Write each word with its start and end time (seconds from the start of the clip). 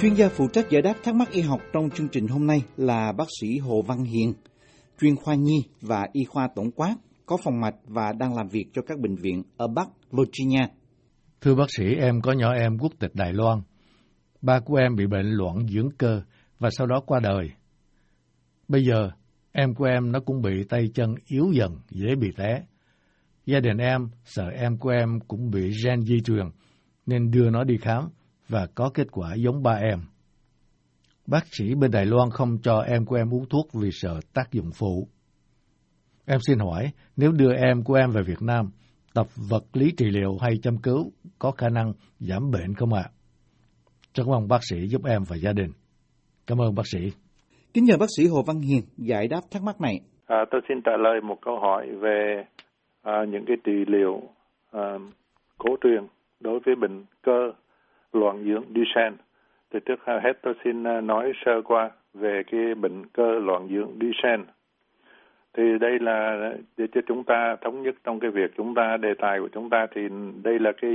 Chuyên 0.00 0.14
gia 0.14 0.28
phụ 0.28 0.48
trách 0.52 0.70
giải 0.70 0.82
đáp 0.82 0.94
thắc 1.02 1.14
mắc 1.14 1.30
y 1.30 1.40
học 1.40 1.60
trong 1.72 1.90
chương 1.90 2.08
trình 2.08 2.26
hôm 2.26 2.46
nay 2.46 2.62
là 2.76 3.12
bác 3.18 3.24
sĩ 3.40 3.58
Hồ 3.58 3.82
Văn 3.82 4.04
Hiền, 4.04 4.34
chuyên 5.00 5.16
khoa 5.16 5.34
nhi 5.34 5.64
và 5.80 6.06
y 6.12 6.24
khoa 6.24 6.48
tổng 6.54 6.70
quát, 6.70 6.96
có 7.26 7.36
phòng 7.44 7.60
mạch 7.60 7.74
và 7.84 8.12
đang 8.12 8.34
làm 8.36 8.48
việc 8.48 8.64
cho 8.72 8.82
các 8.82 8.98
bệnh 8.98 9.16
viện 9.16 9.42
ở 9.56 9.68
Bắc 9.68 9.88
Virginia. 10.10 10.66
Thưa 11.40 11.54
bác 11.54 11.66
sĩ, 11.76 11.84
em 12.00 12.20
có 12.20 12.32
nhỏ 12.32 12.52
em 12.52 12.78
quốc 12.78 12.92
tịch 12.98 13.10
Đài 13.14 13.32
Loan. 13.32 13.58
Ba 14.42 14.60
của 14.60 14.76
em 14.76 14.96
bị 14.96 15.06
bệnh 15.06 15.26
loạn 15.26 15.68
dưỡng 15.68 15.88
cơ 15.98 16.22
và 16.58 16.70
sau 16.70 16.86
đó 16.86 17.00
qua 17.06 17.20
đời. 17.20 17.50
Bây 18.68 18.84
giờ, 18.84 19.10
em 19.52 19.74
của 19.74 19.84
em 19.84 20.12
nó 20.12 20.20
cũng 20.20 20.42
bị 20.42 20.64
tay 20.68 20.88
chân 20.94 21.14
yếu 21.26 21.52
dần, 21.52 21.76
dễ 21.90 22.14
bị 22.14 22.28
té. 22.36 22.62
Gia 23.46 23.60
đình 23.60 23.76
em 23.78 24.08
sợ 24.24 24.48
em 24.48 24.78
của 24.78 24.90
em 24.90 25.20
cũng 25.28 25.50
bị 25.50 25.72
gen 25.84 26.02
di 26.02 26.20
truyền, 26.20 26.46
nên 27.06 27.30
đưa 27.30 27.50
nó 27.50 27.64
đi 27.64 27.76
khám 27.80 28.08
và 28.48 28.66
có 28.74 28.90
kết 28.94 29.06
quả 29.12 29.34
giống 29.34 29.62
ba 29.62 29.72
em. 29.72 29.98
Bác 31.26 31.46
sĩ 31.46 31.74
bên 31.74 31.90
Đài 31.90 32.06
Loan 32.06 32.30
không 32.30 32.58
cho 32.62 32.80
em 32.80 33.04
của 33.04 33.16
em 33.16 33.34
uống 33.34 33.48
thuốc 33.48 33.66
vì 33.82 33.88
sợ 33.92 34.20
tác 34.34 34.52
dụng 34.52 34.70
phụ. 34.78 35.08
Em 36.26 36.38
xin 36.46 36.58
hỏi, 36.58 36.90
nếu 37.16 37.32
đưa 37.32 37.52
em 37.52 37.84
của 37.84 37.94
em 37.94 38.10
về 38.10 38.22
Việt 38.22 38.42
Nam, 38.42 38.70
tập 39.14 39.26
vật 39.50 39.64
lý 39.72 39.92
trị 39.96 40.06
liệu 40.10 40.38
hay 40.40 40.52
chăm 40.62 40.76
cứu 40.82 41.12
có 41.38 41.50
khả 41.50 41.68
năng 41.68 41.92
giảm 42.18 42.50
bệnh 42.50 42.74
không 42.74 42.92
ạ? 42.92 43.02
À? 43.04 43.12
Rất 44.14 44.24
mong 44.26 44.48
bác 44.48 44.60
sĩ 44.70 44.86
giúp 44.86 45.04
em 45.04 45.22
và 45.28 45.36
gia 45.36 45.52
đình. 45.52 45.70
Cảm 46.46 46.58
ơn 46.58 46.74
bác 46.74 46.86
sĩ. 46.86 46.98
Kính 47.74 47.84
nhờ 47.84 47.96
bác 48.00 48.06
sĩ 48.16 48.26
Hồ 48.26 48.42
Văn 48.46 48.60
Hiền 48.60 48.82
giải 48.96 49.28
đáp 49.28 49.40
thắc 49.50 49.62
mắc 49.62 49.80
này. 49.80 50.00
À, 50.26 50.44
tôi 50.50 50.60
xin 50.68 50.82
trả 50.84 50.92
lời 50.98 51.20
một 51.20 51.38
câu 51.42 51.58
hỏi 51.60 51.86
về 52.00 52.44
à, 53.02 53.24
những 53.28 53.44
cái 53.46 53.56
trị 53.64 53.84
liệu 53.86 54.22
à, 54.72 54.82
cổ 55.58 55.76
truyền 55.82 56.06
đối 56.40 56.60
với 56.66 56.74
bệnh 56.74 57.04
cơ 57.22 57.52
loạn 58.12 58.44
dưỡng 58.44 58.64
Duchenne. 58.74 59.16
Thì 59.72 59.78
trước 59.84 60.00
hết 60.04 60.32
tôi 60.42 60.54
xin 60.64 60.84
à, 60.84 61.00
nói 61.00 61.32
sơ 61.44 61.62
qua 61.62 61.90
về 62.14 62.42
cái 62.50 62.74
bệnh 62.74 63.06
cơ 63.06 63.38
loạn 63.38 63.68
dưỡng 63.68 63.90
Duchenne. 64.00 64.44
Thì 65.56 65.78
đây 65.80 65.98
là 65.98 66.50
để 66.76 66.86
cho 66.92 67.00
chúng 67.06 67.24
ta 67.24 67.56
thống 67.60 67.82
nhất 67.82 67.94
trong 68.04 68.20
cái 68.20 68.30
việc 68.30 68.50
chúng 68.56 68.74
ta 68.74 68.96
đề 68.96 69.14
tài 69.14 69.40
của 69.40 69.48
chúng 69.48 69.70
ta 69.70 69.86
thì 69.94 70.08
đây 70.42 70.58
là 70.58 70.72
cái 70.72 70.90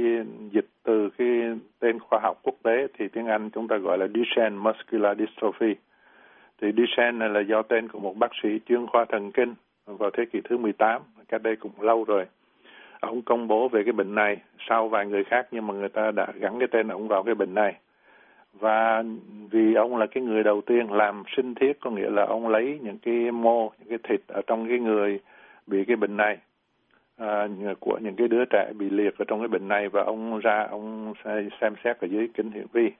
dịch 0.51 0.67
từ 0.83 1.09
cái 1.17 1.27
tên 1.79 1.99
khoa 1.99 2.19
học 2.23 2.39
quốc 2.43 2.55
tế 2.63 2.87
thì 2.97 3.07
tiếng 3.07 3.27
Anh 3.27 3.49
chúng 3.49 3.67
ta 3.67 3.77
gọi 3.77 3.97
là 3.97 4.07
Duchenne 4.07 4.57
muscular 4.57 5.17
dystrophy. 5.19 5.75
Thì 6.61 6.71
Duchenne 6.77 7.11
này 7.11 7.29
là 7.29 7.39
do 7.39 7.61
tên 7.61 7.87
của 7.87 7.99
một 7.99 8.17
bác 8.17 8.31
sĩ 8.43 8.49
chuyên 8.65 8.87
khoa 8.87 9.05
thần 9.05 9.31
kinh 9.31 9.53
vào 9.85 10.09
thế 10.17 10.25
kỷ 10.25 10.41
thứ 10.43 10.57
18, 10.57 11.01
cách 11.27 11.43
đây 11.43 11.55
cũng 11.55 11.81
lâu 11.81 12.03
rồi 12.03 12.25
ông 13.03 13.21
công 13.21 13.47
bố 13.47 13.67
về 13.67 13.83
cái 13.83 13.93
bệnh 13.93 14.15
này 14.15 14.37
sau 14.69 14.87
vài 14.87 15.05
người 15.05 15.23
khác 15.23 15.47
nhưng 15.51 15.67
mà 15.67 15.73
người 15.73 15.89
ta 15.89 16.11
đã 16.11 16.27
gắn 16.39 16.59
cái 16.59 16.67
tên 16.71 16.87
ông 16.87 17.07
vào 17.07 17.23
cái 17.23 17.35
bệnh 17.35 17.53
này. 17.53 17.75
Và 18.53 19.03
vì 19.51 19.73
ông 19.73 19.97
là 19.97 20.05
cái 20.05 20.23
người 20.23 20.43
đầu 20.43 20.61
tiên 20.61 20.91
làm 20.91 21.23
sinh 21.35 21.55
thiết 21.55 21.79
có 21.79 21.89
nghĩa 21.89 22.09
là 22.09 22.25
ông 22.25 22.47
lấy 22.47 22.79
những 22.81 22.97
cái 22.99 23.31
mô 23.31 23.71
những 23.79 23.89
cái 23.89 23.97
thịt 24.03 24.21
ở 24.27 24.41
trong 24.47 24.67
cái 24.69 24.79
người 24.79 25.19
bị 25.67 25.85
cái 25.85 25.95
bệnh 25.95 26.17
này 26.17 26.37
à, 27.17 27.47
của 27.79 27.97
những 28.01 28.15
cái 28.15 28.27
đứa 28.27 28.45
trẻ 28.45 28.71
bị 28.77 28.89
liệt 28.89 29.17
ở 29.17 29.25
trong 29.27 29.39
cái 29.39 29.47
bệnh 29.47 29.67
này 29.67 29.89
và 29.89 30.03
ông 30.03 30.39
ra 30.39 30.67
ông 30.69 31.13
xem 31.61 31.73
xét 31.83 31.99
ở 31.99 32.07
dưới 32.07 32.27
kính 32.33 32.51
hiển 32.51 32.65
vi. 32.73 32.91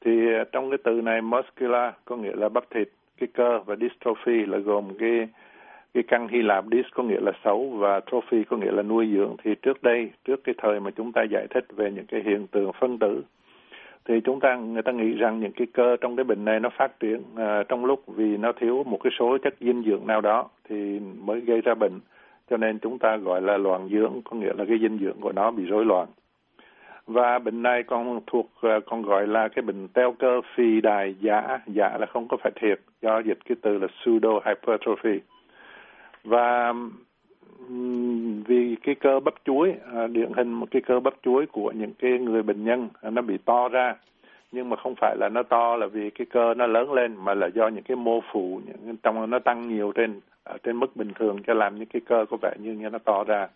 Thì 0.00 0.10
trong 0.52 0.70
cái 0.70 0.78
từ 0.84 1.00
này 1.00 1.20
muscular 1.20 1.94
có 2.04 2.16
nghĩa 2.16 2.36
là 2.36 2.48
bắp 2.48 2.70
thịt 2.70 2.88
cái 3.18 3.28
cơ 3.34 3.58
và 3.66 3.76
dystrophy 3.76 4.46
là 4.46 4.58
gồm 4.58 4.98
cái 4.98 5.28
cái 5.96 6.02
căn 6.02 6.28
Hy 6.28 6.42
Lạp 6.42 6.64
dis 6.72 6.86
có 6.94 7.02
nghĩa 7.02 7.20
là 7.20 7.32
xấu 7.44 7.68
và 7.68 8.00
trophy 8.10 8.44
có 8.44 8.56
nghĩa 8.56 8.70
là 8.70 8.82
nuôi 8.82 9.08
dưỡng. 9.14 9.36
Thì 9.44 9.54
trước 9.62 9.82
đây 9.82 10.10
trước 10.24 10.44
cái 10.44 10.54
thời 10.58 10.80
mà 10.80 10.90
chúng 10.90 11.12
ta 11.12 11.22
giải 11.30 11.46
thích 11.54 11.64
về 11.76 11.90
những 11.90 12.06
cái 12.06 12.22
hiện 12.24 12.46
tượng 12.46 12.72
phân 12.80 12.98
tử 12.98 13.22
thì 14.08 14.20
chúng 14.24 14.40
ta 14.40 14.56
người 14.56 14.82
ta 14.82 14.92
nghĩ 14.92 15.12
rằng 15.12 15.40
những 15.40 15.52
cái 15.52 15.66
cơ 15.72 15.96
trong 16.00 16.16
cái 16.16 16.24
bệnh 16.24 16.44
này 16.44 16.60
nó 16.60 16.68
phát 16.78 17.00
triển 17.00 17.22
à, 17.36 17.62
trong 17.68 17.84
lúc 17.84 18.02
vì 18.06 18.36
nó 18.36 18.52
thiếu 18.52 18.84
một 18.86 18.98
cái 19.04 19.10
số 19.18 19.38
chất 19.38 19.54
dinh 19.60 19.82
dưỡng 19.86 20.06
nào 20.06 20.20
đó 20.20 20.48
thì 20.68 21.00
mới 21.24 21.40
gây 21.40 21.60
ra 21.60 21.74
bệnh. 21.74 22.00
Cho 22.50 22.56
nên 22.56 22.78
chúng 22.78 22.98
ta 22.98 23.16
gọi 23.16 23.42
là 23.42 23.56
loạn 23.56 23.88
dưỡng 23.92 24.20
có 24.24 24.36
nghĩa 24.36 24.52
là 24.58 24.64
cái 24.68 24.78
dinh 24.80 24.98
dưỡng 24.98 25.20
của 25.20 25.32
nó 25.32 25.50
bị 25.50 25.64
rối 25.64 25.84
loạn. 25.84 26.08
Và 27.06 27.38
bệnh 27.38 27.62
này 27.62 27.82
còn 27.82 28.20
thuộc 28.26 28.50
à, 28.62 28.80
còn 28.86 29.02
gọi 29.02 29.26
là 29.26 29.48
cái 29.48 29.62
bệnh 29.62 29.88
teo 29.88 30.12
cơ 30.12 30.40
phi 30.54 30.80
đài 30.80 31.14
giả. 31.20 31.58
Giả 31.66 31.96
là 32.00 32.06
không 32.06 32.28
có 32.28 32.36
phải 32.42 32.52
thiệt 32.60 32.80
do 33.02 33.18
dịch 33.18 33.38
cái 33.48 33.56
từ 33.62 33.78
là 33.78 33.86
pseudo 33.86 34.30
hypertrophy 34.44 35.20
và 36.26 36.74
vì 38.46 38.76
cái 38.82 38.94
cơ 38.94 39.20
bắp 39.20 39.34
chuối 39.44 39.74
à, 39.94 40.06
điển 40.06 40.32
hình 40.36 40.52
một 40.52 40.66
cái 40.70 40.82
cơ 40.86 41.00
bắp 41.00 41.14
chuối 41.22 41.46
của 41.46 41.72
những 41.76 41.92
cái 41.98 42.10
người 42.18 42.42
bệnh 42.42 42.64
nhân 42.64 42.88
à, 43.02 43.10
nó 43.10 43.22
bị 43.22 43.38
to 43.44 43.68
ra. 43.68 43.94
Nhưng 44.52 44.68
mà 44.68 44.76
không 44.76 44.94
phải 45.00 45.16
là 45.16 45.28
nó 45.28 45.42
to 45.42 45.76
là 45.76 45.86
vì 45.86 46.10
cái 46.10 46.26
cơ 46.30 46.54
nó 46.54 46.66
lớn 46.66 46.92
lên, 46.92 47.16
mà 47.24 47.34
là 47.34 47.46
do 47.46 47.68
những 47.68 47.84
cái 47.84 47.96
mô 47.96 48.20
phụ 48.32 48.60
những 48.66 48.96
trong 49.02 49.30
nó 49.30 49.38
tăng 49.38 49.68
nhiều 49.68 49.92
trên 49.92 50.20
ở 50.44 50.58
trên 50.62 50.76
mức 50.76 50.96
bình 50.96 51.12
thường 51.14 51.38
cho 51.46 51.54
làm 51.54 51.78
những 51.78 51.86
cái 51.86 52.00
cơ 52.06 52.24
có 52.30 52.36
vẻ 52.42 52.54
như 52.62 52.72
như 52.72 52.90
nó 52.90 52.98
to 52.98 53.24
ra. 53.24 53.48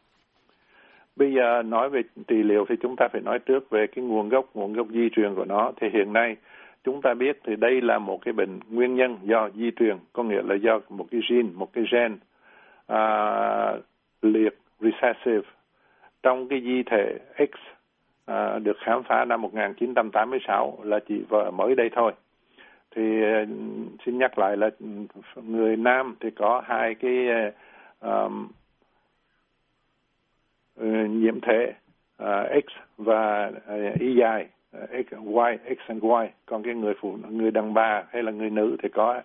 Bây 1.16 1.32
giờ 1.32 1.62
nói 1.62 1.90
về 1.90 2.02
trị 2.28 2.42
liệu 2.42 2.64
thì 2.68 2.74
chúng 2.82 2.94
ta 2.96 3.08
phải 3.12 3.20
nói 3.20 3.38
trước 3.38 3.70
về 3.70 3.86
cái 3.86 4.04
nguồn 4.04 4.28
gốc 4.28 4.46
nguồn 4.54 4.72
gốc 4.72 4.86
di 4.90 5.08
truyền 5.12 5.34
của 5.34 5.44
nó. 5.44 5.72
Thì 5.80 5.88
hiện 5.92 6.12
nay 6.12 6.36
chúng 6.84 7.02
ta 7.02 7.14
biết 7.14 7.40
thì 7.44 7.56
đây 7.56 7.80
là 7.80 7.98
một 7.98 8.24
cái 8.24 8.32
bệnh 8.32 8.58
nguyên 8.70 8.94
nhân 8.96 9.16
do 9.22 9.48
di 9.54 9.70
truyền, 9.70 9.96
có 10.12 10.22
nghĩa 10.22 10.42
là 10.42 10.54
do 10.54 10.80
một 10.88 11.06
cái 11.10 11.20
gene, 11.30 11.48
một 11.54 11.72
cái 11.72 11.84
gen 11.92 12.16
uh, 12.92 13.84
liệt 14.22 14.58
recessive 14.80 15.48
trong 16.22 16.48
cái 16.48 16.60
di 16.60 16.82
thể 16.82 17.18
X 17.38 17.54
uh, 18.30 18.62
được 18.62 18.76
khám 18.80 19.02
phá 19.02 19.24
năm 19.24 19.42
1986 19.42 20.78
là 20.82 21.00
chỉ 21.08 21.24
vợ 21.28 21.50
mới 21.50 21.74
đây 21.74 21.90
thôi. 21.92 22.12
Thì 22.96 23.02
uh, 23.02 23.48
xin 24.06 24.18
nhắc 24.18 24.38
lại 24.38 24.56
là 24.56 24.70
người 25.36 25.76
nam 25.76 26.16
thì 26.20 26.30
có 26.30 26.62
hai 26.66 26.94
cái 26.94 27.26
uh, 27.48 27.54
um, 28.00 28.48
ờ, 30.76 30.86
nhiễm 31.10 31.40
thể 31.40 31.72
uh, 32.22 32.64
X 32.66 32.68
và 32.98 33.52
uh, 33.74 34.00
Y 34.00 34.14
dài 34.14 34.46
uh, 34.82 34.90
X, 34.90 35.12
Y, 35.12 35.74
X 35.76 35.78
and 35.88 36.02
Y. 36.02 36.28
Còn 36.46 36.62
cái 36.62 36.74
người 36.74 36.94
phụ 37.00 37.16
người 37.28 37.50
đàn 37.50 37.74
bà 37.74 38.04
hay 38.10 38.22
là 38.22 38.32
người 38.32 38.50
nữ 38.50 38.76
thì 38.82 38.88
có 38.88 39.22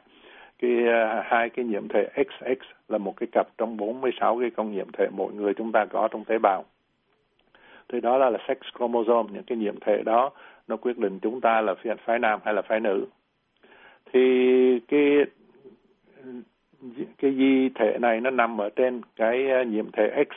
cái 0.59 0.71
uh, 0.71 1.25
hai 1.25 1.49
cái 1.49 1.65
nhiễm 1.65 1.87
thể 1.87 2.07
XX 2.15 2.63
là 2.89 2.97
một 2.97 3.17
cái 3.17 3.27
cặp 3.31 3.47
trong 3.57 3.77
46 3.77 4.37
cái 4.39 4.49
con 4.49 4.71
nhiễm 4.71 4.87
thể 4.93 5.07
mỗi 5.11 5.33
người 5.33 5.53
chúng 5.53 5.71
ta 5.71 5.85
có 5.85 6.07
trong 6.11 6.25
tế 6.25 6.37
bào. 6.37 6.65
Thì 7.89 8.01
đó 8.01 8.17
là, 8.17 8.29
là 8.29 8.39
sex 8.47 8.57
chromosome, 8.77 9.33
những 9.33 9.43
cái 9.43 9.57
nhiễm 9.57 9.79
thể 9.79 10.01
đó 10.05 10.31
nó 10.67 10.77
quyết 10.77 10.97
định 10.97 11.19
chúng 11.21 11.41
ta 11.41 11.61
là 11.61 11.75
phiền 11.75 11.97
phái 12.05 12.19
nam 12.19 12.39
hay 12.45 12.53
là 12.53 12.61
phái 12.61 12.79
nữ. 12.79 13.05
Thì 14.13 14.19
cái 14.87 15.25
cái 17.17 17.35
di 17.35 17.69
thể 17.75 17.97
này 18.01 18.21
nó 18.21 18.29
nằm 18.29 18.61
ở 18.61 18.69
trên 18.69 19.01
cái 19.15 19.51
à, 19.51 19.63
nhiễm 19.63 19.91
thể 19.91 20.23
X 20.29 20.33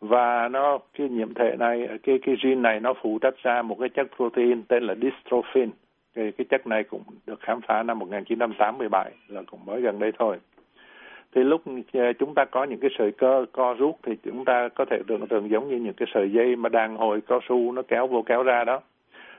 và 0.00 0.48
nó 0.48 0.78
cái 0.98 1.08
nhiễm 1.08 1.34
thể 1.34 1.56
này 1.58 1.88
cái 2.02 2.18
cái 2.22 2.36
gene 2.42 2.60
này 2.60 2.80
nó 2.80 2.94
phụ 3.02 3.18
trách 3.18 3.34
ra 3.42 3.62
một 3.62 3.76
cái 3.80 3.88
chất 3.88 4.06
protein 4.16 4.62
tên 4.62 4.82
là 4.82 4.94
dystrophin 4.94 5.70
cái, 6.14 6.32
cái 6.38 6.44
chất 6.50 6.66
này 6.66 6.84
cũng 6.84 7.02
được 7.26 7.40
khám 7.40 7.60
phá 7.60 7.82
năm 7.82 7.98
1987 7.98 9.10
là 9.28 9.42
cũng 9.50 9.60
mới 9.66 9.80
gần 9.80 9.98
đây 9.98 10.12
thôi. 10.18 10.36
Thì 11.34 11.44
lúc 11.44 11.62
ờ, 11.92 12.12
chúng 12.18 12.34
ta 12.34 12.44
có 12.44 12.64
những 12.64 12.80
cái 12.80 12.90
sợi 12.98 13.12
cơ 13.12 13.46
co 13.52 13.74
rút 13.78 13.96
thì 14.02 14.16
chúng 14.24 14.44
ta 14.44 14.68
có 14.74 14.84
thể 14.90 14.98
tưởng 15.06 15.26
tượng 15.26 15.50
giống 15.50 15.68
như 15.68 15.76
những 15.76 15.94
cái 15.94 16.08
sợi 16.14 16.30
dây 16.32 16.56
mà 16.56 16.68
đàn 16.68 16.96
hồi 16.96 17.20
cao 17.20 17.40
su 17.48 17.72
nó 17.72 17.82
kéo 17.88 18.06
vô 18.06 18.22
kéo 18.26 18.42
ra 18.42 18.64
đó. 18.64 18.80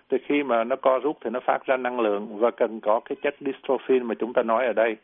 Thì 0.09 0.18
khi 0.26 0.44
mà 0.44 0.64
nó 0.64 0.76
co 0.76 1.00
rút 1.00 1.18
thì 1.24 1.30
nó 1.30 1.40
phát 1.40 1.66
ra 1.66 1.78
năng 1.78 2.00
lượng 2.00 2.40
và 2.40 2.52
cần 2.52 2.80
có 2.80 3.00
cái 3.00 3.16
chất 3.22 3.36
dystrophin 3.40 4.03
mà 4.03 4.16
chúng 4.16 4.34
ta 4.34 4.44
nói 4.44 4.66
ở 4.66 4.74
đây 4.74 4.96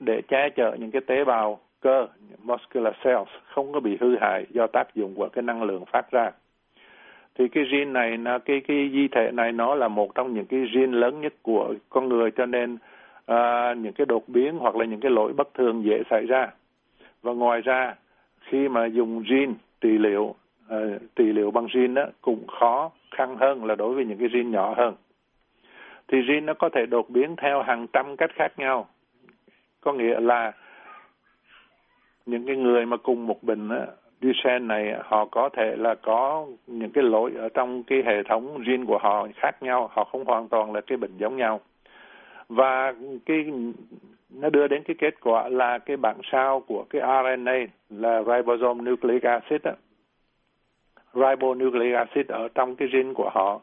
để 0.00 0.22
che 0.28 0.48
chở 0.56 0.76
những 0.78 0.90
cái 0.90 1.02
tế 1.06 1.24
bào 1.24 1.60
cơ 1.80 2.06
muscular 2.42 2.94
cells 3.04 3.28
không 3.44 3.72
có 3.72 3.80
bị 3.80 3.96
hư 4.00 4.16
hại 4.20 4.46
do 4.50 4.66
tác 4.66 4.94
dụng 4.94 5.14
của 5.14 5.28
cái 5.28 5.42
năng 5.42 5.62
lượng 5.62 5.84
phát 5.92 6.10
ra 6.10 6.30
thì 7.38 7.48
cái 7.48 7.64
gene 7.64 7.84
này 7.84 8.16
là 8.16 8.38
cái 8.38 8.60
cái 8.60 8.90
di 8.92 9.08
thể 9.08 9.30
này 9.32 9.52
nó 9.52 9.74
là 9.74 9.88
một 9.88 10.14
trong 10.14 10.34
những 10.34 10.46
cái 10.46 10.60
gene 10.74 10.98
lớn 10.98 11.20
nhất 11.20 11.34
của 11.42 11.74
con 11.88 12.08
người 12.08 12.30
cho 12.30 12.46
nên 12.46 12.78
à, 13.26 13.74
những 13.74 13.92
cái 13.92 14.06
đột 14.06 14.28
biến 14.28 14.58
hoặc 14.58 14.76
là 14.76 14.84
những 14.84 15.00
cái 15.00 15.10
lỗi 15.10 15.32
bất 15.32 15.54
thường 15.54 15.84
dễ 15.84 16.02
xảy 16.10 16.26
ra. 16.26 16.48
Và 17.22 17.32
ngoài 17.32 17.60
ra 17.60 17.94
khi 18.40 18.68
mà 18.68 18.86
dùng 18.86 19.22
gene 19.30 19.52
trị 19.80 19.98
liệu 19.98 20.34
à, 20.68 20.76
trị 21.16 21.24
liệu 21.24 21.50
bằng 21.50 21.66
gene 21.74 21.94
đó 21.94 22.04
cũng 22.20 22.46
khó 22.46 22.90
khăn 23.10 23.36
hơn 23.36 23.64
là 23.64 23.74
đối 23.74 23.94
với 23.94 24.04
những 24.04 24.18
cái 24.18 24.28
gene 24.28 24.50
nhỏ 24.50 24.74
hơn. 24.76 24.94
Thì 26.08 26.22
gene 26.22 26.40
nó 26.40 26.54
có 26.54 26.68
thể 26.68 26.86
đột 26.86 27.10
biến 27.10 27.36
theo 27.36 27.62
hàng 27.62 27.86
trăm 27.92 28.16
cách 28.16 28.30
khác 28.34 28.52
nhau. 28.58 28.88
Có 29.80 29.92
nghĩa 29.92 30.20
là 30.20 30.52
những 32.26 32.46
cái 32.46 32.56
người 32.56 32.86
mà 32.86 32.96
cùng 32.96 33.26
một 33.26 33.42
bệnh 33.42 33.68
á, 33.68 33.86
đi 34.20 34.32
xe 34.44 34.58
này 34.58 34.94
họ 35.04 35.24
có 35.24 35.48
thể 35.48 35.76
là 35.76 35.94
có 35.94 36.46
những 36.66 36.90
cái 36.90 37.04
lỗi 37.04 37.32
ở 37.38 37.48
trong 37.48 37.82
cái 37.82 38.02
hệ 38.06 38.22
thống 38.22 38.62
gen 38.66 38.84
của 38.84 38.98
họ 38.98 39.28
khác 39.36 39.62
nhau, 39.62 39.90
họ 39.92 40.04
không 40.04 40.24
hoàn 40.24 40.48
toàn 40.48 40.72
là 40.72 40.80
cái 40.80 40.98
bệnh 40.98 41.16
giống 41.18 41.36
nhau. 41.36 41.60
Và 42.48 42.94
cái 43.26 43.44
nó 44.30 44.50
đưa 44.50 44.68
đến 44.68 44.82
cái 44.82 44.96
kết 44.98 45.14
quả 45.20 45.48
là 45.48 45.78
cái 45.78 45.96
bản 45.96 46.16
sao 46.32 46.60
của 46.60 46.84
cái 46.90 47.02
RNA 47.02 47.58
là 47.90 48.22
ribosome 48.22 48.90
nucleic 48.90 49.22
acid 49.22 49.62
đó, 49.62 49.72
Ribonucleic 51.14 51.94
acid 51.94 52.26
ở 52.28 52.48
trong 52.54 52.76
cái 52.76 52.88
gen 52.92 53.14
của 53.14 53.30
họ 53.34 53.60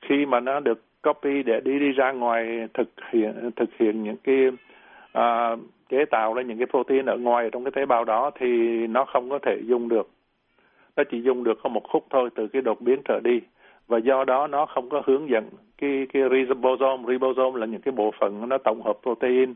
khi 0.00 0.26
mà 0.26 0.40
nó 0.40 0.60
được 0.60 0.82
copy 1.02 1.42
để 1.42 1.60
đi 1.60 1.78
đi 1.78 1.92
ra 1.92 2.12
ngoài 2.12 2.68
thực 2.74 2.88
hiện 3.10 3.50
thực 3.56 3.70
hiện 3.78 4.02
những 4.02 4.16
cái 4.16 4.46
uh, 5.18 5.58
chế 5.88 6.04
tạo 6.04 6.34
ra 6.34 6.42
những 6.42 6.58
cái 6.58 6.66
protein 6.66 7.06
ở 7.06 7.16
ngoài 7.18 7.50
trong 7.52 7.64
cái 7.64 7.72
tế 7.74 7.86
bào 7.86 8.04
đó 8.04 8.30
thì 8.40 8.46
nó 8.86 9.04
không 9.04 9.30
có 9.30 9.38
thể 9.38 9.60
dùng 9.64 9.88
được. 9.88 10.10
Nó 10.96 11.04
chỉ 11.10 11.22
dùng 11.22 11.44
được 11.44 11.58
có 11.62 11.68
một 11.68 11.82
khúc 11.88 12.06
thôi 12.10 12.30
từ 12.34 12.46
cái 12.46 12.62
đột 12.62 12.80
biến 12.80 13.00
trở 13.04 13.20
đi. 13.24 13.40
Và 13.88 13.98
do 13.98 14.24
đó 14.24 14.46
nó 14.46 14.66
không 14.66 14.90
có 14.90 15.02
hướng 15.06 15.28
dẫn 15.28 15.44
cái 15.78 16.06
cái 16.12 16.22
ribosome. 16.30 17.04
Ribosome 17.08 17.60
là 17.60 17.66
những 17.66 17.80
cái 17.80 17.92
bộ 17.92 18.10
phận 18.20 18.48
nó 18.48 18.58
tổng 18.58 18.82
hợp 18.82 18.98
protein. 19.02 19.54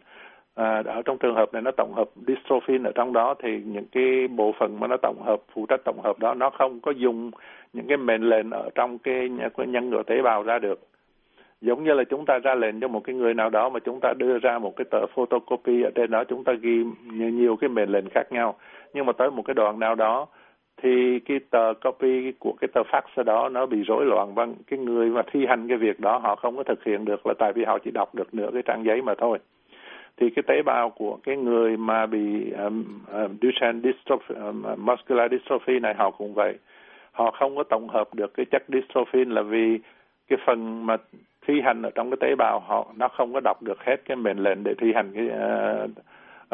À, 0.55 0.83
ở 0.87 1.03
trong 1.03 1.19
trường 1.19 1.35
hợp 1.35 1.53
này 1.53 1.63
nó 1.63 1.71
tổng 1.71 1.95
hợp 1.95 2.09
dystrophin 2.27 2.83
ở 2.83 2.93
trong 2.95 3.13
đó 3.13 3.35
thì 3.43 3.63
những 3.65 3.85
cái 3.93 4.29
bộ 4.29 4.53
phận 4.59 4.81
mà 4.81 4.87
nó 4.87 4.97
tổng 5.03 5.23
hợp 5.27 5.41
phụ 5.55 5.67
trách 5.67 5.81
tổng 5.85 6.01
hợp 6.03 6.19
đó 6.19 6.35
nó 6.35 6.51
không 6.51 6.81
có 6.81 6.91
dùng 6.91 7.31
những 7.73 7.87
cái 7.87 7.97
mệnh 7.97 8.23
lệnh 8.23 8.51
ở 8.51 8.71
trong 8.75 8.99
cái 8.99 9.29
nhân 9.67 9.91
của 9.91 10.03
tế 10.03 10.23
bào 10.23 10.43
ra 10.43 10.59
được 10.59 10.88
giống 11.61 11.85
như 11.85 11.93
là 11.93 12.05
chúng 12.05 12.25
ta 12.27 12.39
ra 12.39 12.55
lệnh 12.55 12.81
cho 12.81 12.89
một 12.89 13.01
cái 13.05 13.15
người 13.15 13.35
nào 13.35 13.51
đó 13.51 13.69
mà 13.69 13.81
chúng 13.81 14.01
ta 14.01 14.13
đưa 14.19 14.39
ra 14.39 14.59
một 14.59 14.77
cái 14.77 14.85
tờ 14.91 15.07
photocopy 15.07 15.83
ở 15.83 15.91
trên 15.95 16.11
đó 16.11 16.25
chúng 16.25 16.45
ta 16.45 16.53
ghi 16.53 16.85
nhiều, 17.13 17.31
nhiều 17.31 17.57
cái 17.57 17.69
mệnh 17.69 17.89
lệnh 17.89 18.09
khác 18.11 18.33
nhau. 18.33 18.55
Nhưng 18.95 19.07
mà 19.07 19.13
tới 19.13 19.31
một 19.31 19.43
cái 19.43 19.55
đoạn 19.55 19.79
nào 19.79 19.95
đó 19.95 20.27
thì 20.83 21.21
cái 21.21 21.41
tờ 21.51 21.75
copy 21.85 22.33
của 22.39 22.53
cái 22.61 22.69
tờ 22.75 22.83
fax 22.91 23.25
đó 23.25 23.49
nó 23.49 23.67
bị 23.67 23.83
rối 23.83 24.05
loạn. 24.07 24.35
Và 24.35 24.47
cái 24.67 24.79
người 24.79 25.09
mà 25.09 25.23
thi 25.33 25.47
hành 25.47 25.69
cái 25.69 25.77
việc 25.77 26.01
đó 26.01 26.19
họ 26.19 26.37
không 26.37 26.57
có 26.57 26.63
thực 26.63 26.85
hiện 26.85 27.05
được 27.05 27.27
là 27.27 27.35
tại 27.39 27.53
vì 27.53 27.65
họ 27.65 27.79
chỉ 27.79 27.91
đọc 27.91 28.15
được 28.15 28.35
nửa 28.35 28.51
cái 28.53 28.63
trang 28.63 28.85
giấy 28.85 29.03
mà 29.03 29.15
thôi. 29.19 29.39
Thì 30.17 30.31
cái 30.31 30.43
tế 30.47 30.63
bào 30.63 30.91
của 30.91 31.19
cái 31.23 31.37
người 31.37 31.77
mà 31.77 32.07
bị 32.07 32.51
um, 32.51 32.85
uh, 33.25 33.31
Duchenne 33.43 33.81
dystrophy, 33.81 34.35
um, 34.35 34.65
muscular 34.79 35.31
dystrophy 35.33 35.79
này 35.79 35.95
họ 35.95 36.11
cũng 36.11 36.35
vậy. 36.35 36.55
Họ 37.13 37.31
không 37.31 37.57
có 37.57 37.63
tổng 37.63 37.89
hợp 37.89 38.15
được 38.15 38.35
cái 38.35 38.47
chất 38.47 38.65
dystrophin 38.69 39.31
là 39.31 39.43
vì 39.43 39.79
cái 40.29 40.39
phần 40.47 40.87
mà 40.87 40.97
thi 41.49 41.61
hành 41.61 41.83
ở 41.83 41.91
trong 41.95 42.11
cái 42.11 42.17
tế 42.21 42.35
bào 42.35 42.61
họ 42.61 42.87
nó 42.97 43.09
không 43.09 43.33
có 43.33 43.41
đọc 43.45 43.63
được 43.63 43.85
hết 43.85 43.97
cái 44.05 44.17
mệnh 44.17 44.39
lệnh 44.39 44.65
để 44.65 44.75
thi 44.79 44.93
hành 44.95 45.13
cái 45.15 45.27
uh, 45.27 45.91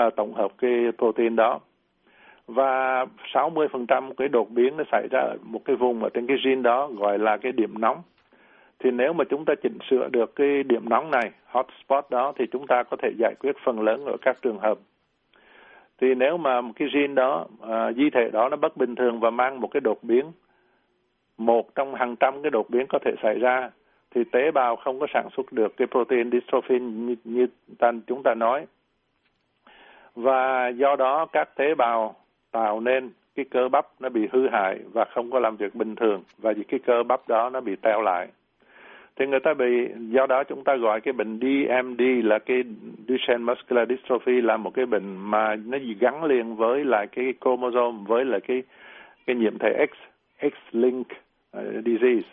uh, 0.06 0.16
tổng 0.16 0.34
hợp 0.34 0.52
cái 0.58 0.70
protein 0.98 1.36
đó. 1.36 1.60
Và 2.46 3.04
60% 3.32 4.12
cái 4.16 4.28
đột 4.28 4.50
biến 4.50 4.76
nó 4.76 4.84
xảy 4.92 5.08
ra 5.10 5.20
ở 5.20 5.36
một 5.42 5.60
cái 5.64 5.76
vùng 5.76 6.02
ở 6.02 6.08
trên 6.14 6.26
cái 6.26 6.36
gene 6.44 6.62
đó 6.62 6.88
gọi 6.98 7.18
là 7.18 7.36
cái 7.36 7.52
điểm 7.52 7.80
nóng. 7.80 8.02
Thì 8.78 8.90
nếu 8.90 9.12
mà 9.12 9.24
chúng 9.24 9.44
ta 9.44 9.54
chỉnh 9.62 9.78
sửa 9.90 10.08
được 10.08 10.36
cái 10.36 10.62
điểm 10.62 10.88
nóng 10.88 11.10
này 11.10 11.30
hotspot 11.46 12.10
đó 12.10 12.32
thì 12.36 12.44
chúng 12.52 12.66
ta 12.66 12.82
có 12.82 12.96
thể 13.02 13.12
giải 13.18 13.34
quyết 13.40 13.56
phần 13.64 13.80
lớn 13.80 14.04
ở 14.04 14.16
các 14.22 14.36
trường 14.42 14.58
hợp. 14.58 14.78
Thì 16.00 16.14
nếu 16.14 16.36
mà 16.36 16.60
cái 16.76 16.88
gene 16.94 17.14
đó 17.14 17.46
à, 17.68 17.92
di 17.92 18.10
thể 18.10 18.30
đó 18.32 18.48
nó 18.48 18.56
bất 18.56 18.76
bình 18.76 18.94
thường 18.94 19.20
và 19.20 19.30
mang 19.30 19.60
một 19.60 19.68
cái 19.68 19.80
đột 19.80 19.98
biến 20.02 20.32
một 21.38 21.74
trong 21.74 21.94
hàng 21.94 22.16
trăm 22.16 22.42
cái 22.42 22.50
đột 22.50 22.70
biến 22.70 22.86
có 22.88 22.98
thể 23.04 23.12
xảy 23.22 23.38
ra 23.38 23.70
thì 24.14 24.24
tế 24.24 24.50
bào 24.50 24.76
không 24.76 25.00
có 25.00 25.06
sản 25.14 25.28
xuất 25.36 25.52
được 25.52 25.76
cái 25.76 25.86
protein 25.86 26.30
dystrophin 26.30 27.06
như, 27.06 27.14
như 27.24 27.46
ta, 27.78 27.92
chúng 28.06 28.22
ta 28.22 28.34
nói. 28.34 28.66
Và 30.14 30.68
do 30.68 30.96
đó 30.96 31.26
các 31.32 31.56
tế 31.56 31.74
bào 31.74 32.14
tạo 32.52 32.80
nên 32.80 33.10
cái 33.34 33.44
cơ 33.50 33.68
bắp 33.68 33.86
nó 34.00 34.08
bị 34.08 34.28
hư 34.32 34.48
hại 34.48 34.78
và 34.92 35.04
không 35.04 35.30
có 35.30 35.38
làm 35.38 35.56
việc 35.56 35.74
bình 35.74 35.96
thường 35.96 36.22
và 36.38 36.52
vì 36.52 36.64
cái 36.64 36.80
cơ 36.86 37.02
bắp 37.02 37.28
đó 37.28 37.50
nó 37.50 37.60
bị 37.60 37.76
teo 37.76 38.02
lại. 38.02 38.28
Thì 39.16 39.26
người 39.26 39.40
ta 39.40 39.54
bị 39.54 39.88
do 40.10 40.26
đó 40.26 40.44
chúng 40.44 40.64
ta 40.64 40.76
gọi 40.76 41.00
cái 41.00 41.12
bệnh 41.12 41.40
DMD 41.40 42.02
là 42.24 42.38
cái 42.38 42.62
Duchenne 43.08 43.44
muscular 43.44 43.88
dystrophy 43.88 44.40
là 44.40 44.56
một 44.56 44.74
cái 44.74 44.86
bệnh 44.86 45.16
mà 45.16 45.56
nó 45.66 45.78
gì 45.78 45.96
gắn 46.00 46.24
liền 46.24 46.56
với 46.56 46.84
lại 46.84 47.06
cái 47.06 47.34
chromosome 47.40 47.98
với 48.06 48.24
lại 48.24 48.40
cái 48.40 48.62
cái 49.26 49.36
nhiễm 49.36 49.58
thể 49.58 49.86
X 49.90 49.96
X 50.40 50.54
link 50.72 51.06
uh, 51.06 51.16
ờ, 51.50 51.82
disease 51.84 52.28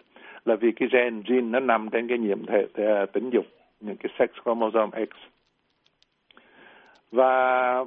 là 0.45 0.55
vì 0.55 0.71
cái 0.71 0.89
gen 0.91 1.23
gene 1.27 1.41
nó 1.41 1.59
nằm 1.59 1.89
trên 1.89 2.07
cái 2.07 2.17
nhiễm 2.17 2.45
thể, 2.45 2.65
thể 2.73 3.05
tính 3.13 3.29
dục 3.29 3.45
những 3.79 3.97
cái 3.97 4.13
sex 4.19 4.29
chromosome 4.43 5.05
X. 5.05 5.09
Và 7.11 7.85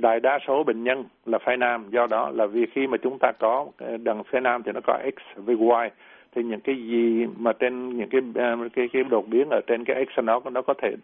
đại 0.00 0.20
đa 0.20 0.38
số 0.46 0.64
bệnh 0.64 0.84
nhân 0.84 1.04
là 1.26 1.38
phái 1.38 1.56
nam. 1.56 1.86
Do 1.90 2.06
đó 2.06 2.30
là 2.34 2.46
vì 2.46 2.66
khi 2.66 2.86
mà 2.86 2.96
chúng 2.96 3.18
ta 3.20 3.32
có 3.38 3.66
ờ, 3.78 3.96
đằng 3.96 4.24
phái 4.24 4.40
nam 4.40 4.62
thì 4.62 4.72
nó 4.72 4.80
có 4.84 4.98
X 5.16 5.36
với 5.36 5.56
Y 5.56 5.90
thì 6.34 6.42
những 6.42 6.60
cái 6.60 6.76
gì 6.76 7.26
mà 7.38 7.52
trên 7.52 7.96
những 7.96 8.08
cái 8.08 8.20
ờ, 8.34 8.56
cái 8.72 8.88
cái 8.92 9.04
đột 9.04 9.28
biến 9.28 9.48
ở 9.50 9.60
trên 9.66 9.84
cái 9.84 10.04
X 10.14 10.18
nó 10.24 10.40
nó 10.52 10.62
có 10.62 10.74
thể 10.82 10.94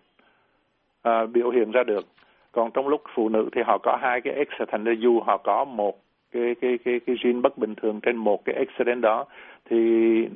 uh, 1.09 1.31
biểu 1.31 1.51
hiện 1.51 1.71
ra 1.71 1.85
được. 1.85 2.07
Còn 2.53 2.71
trong 2.71 2.89
lúc 2.89 3.03
phụ 3.15 3.29
nữ 3.29 3.49
thì 3.53 3.63
họ 3.67 3.79
có 3.79 3.99
hai 4.01 4.21
cái 4.21 4.45
X 4.45 4.63
thành 4.69 4.85
ra 4.85 4.93
dù 4.99 5.21
họ 5.21 5.37
có 5.37 5.65
một 5.65 5.99
cái 6.33 6.55
cái 6.61 6.79
cái 6.85 7.01
cái 7.07 7.17
gene 7.25 7.41
bất 7.41 7.59
bình 7.59 7.75
thường 7.75 8.01
trên 8.01 8.17
một 8.17 8.45
cái 8.45 8.67
X 8.77 8.83
đến 8.87 9.01
đó 9.01 9.25
thì 9.73 10.29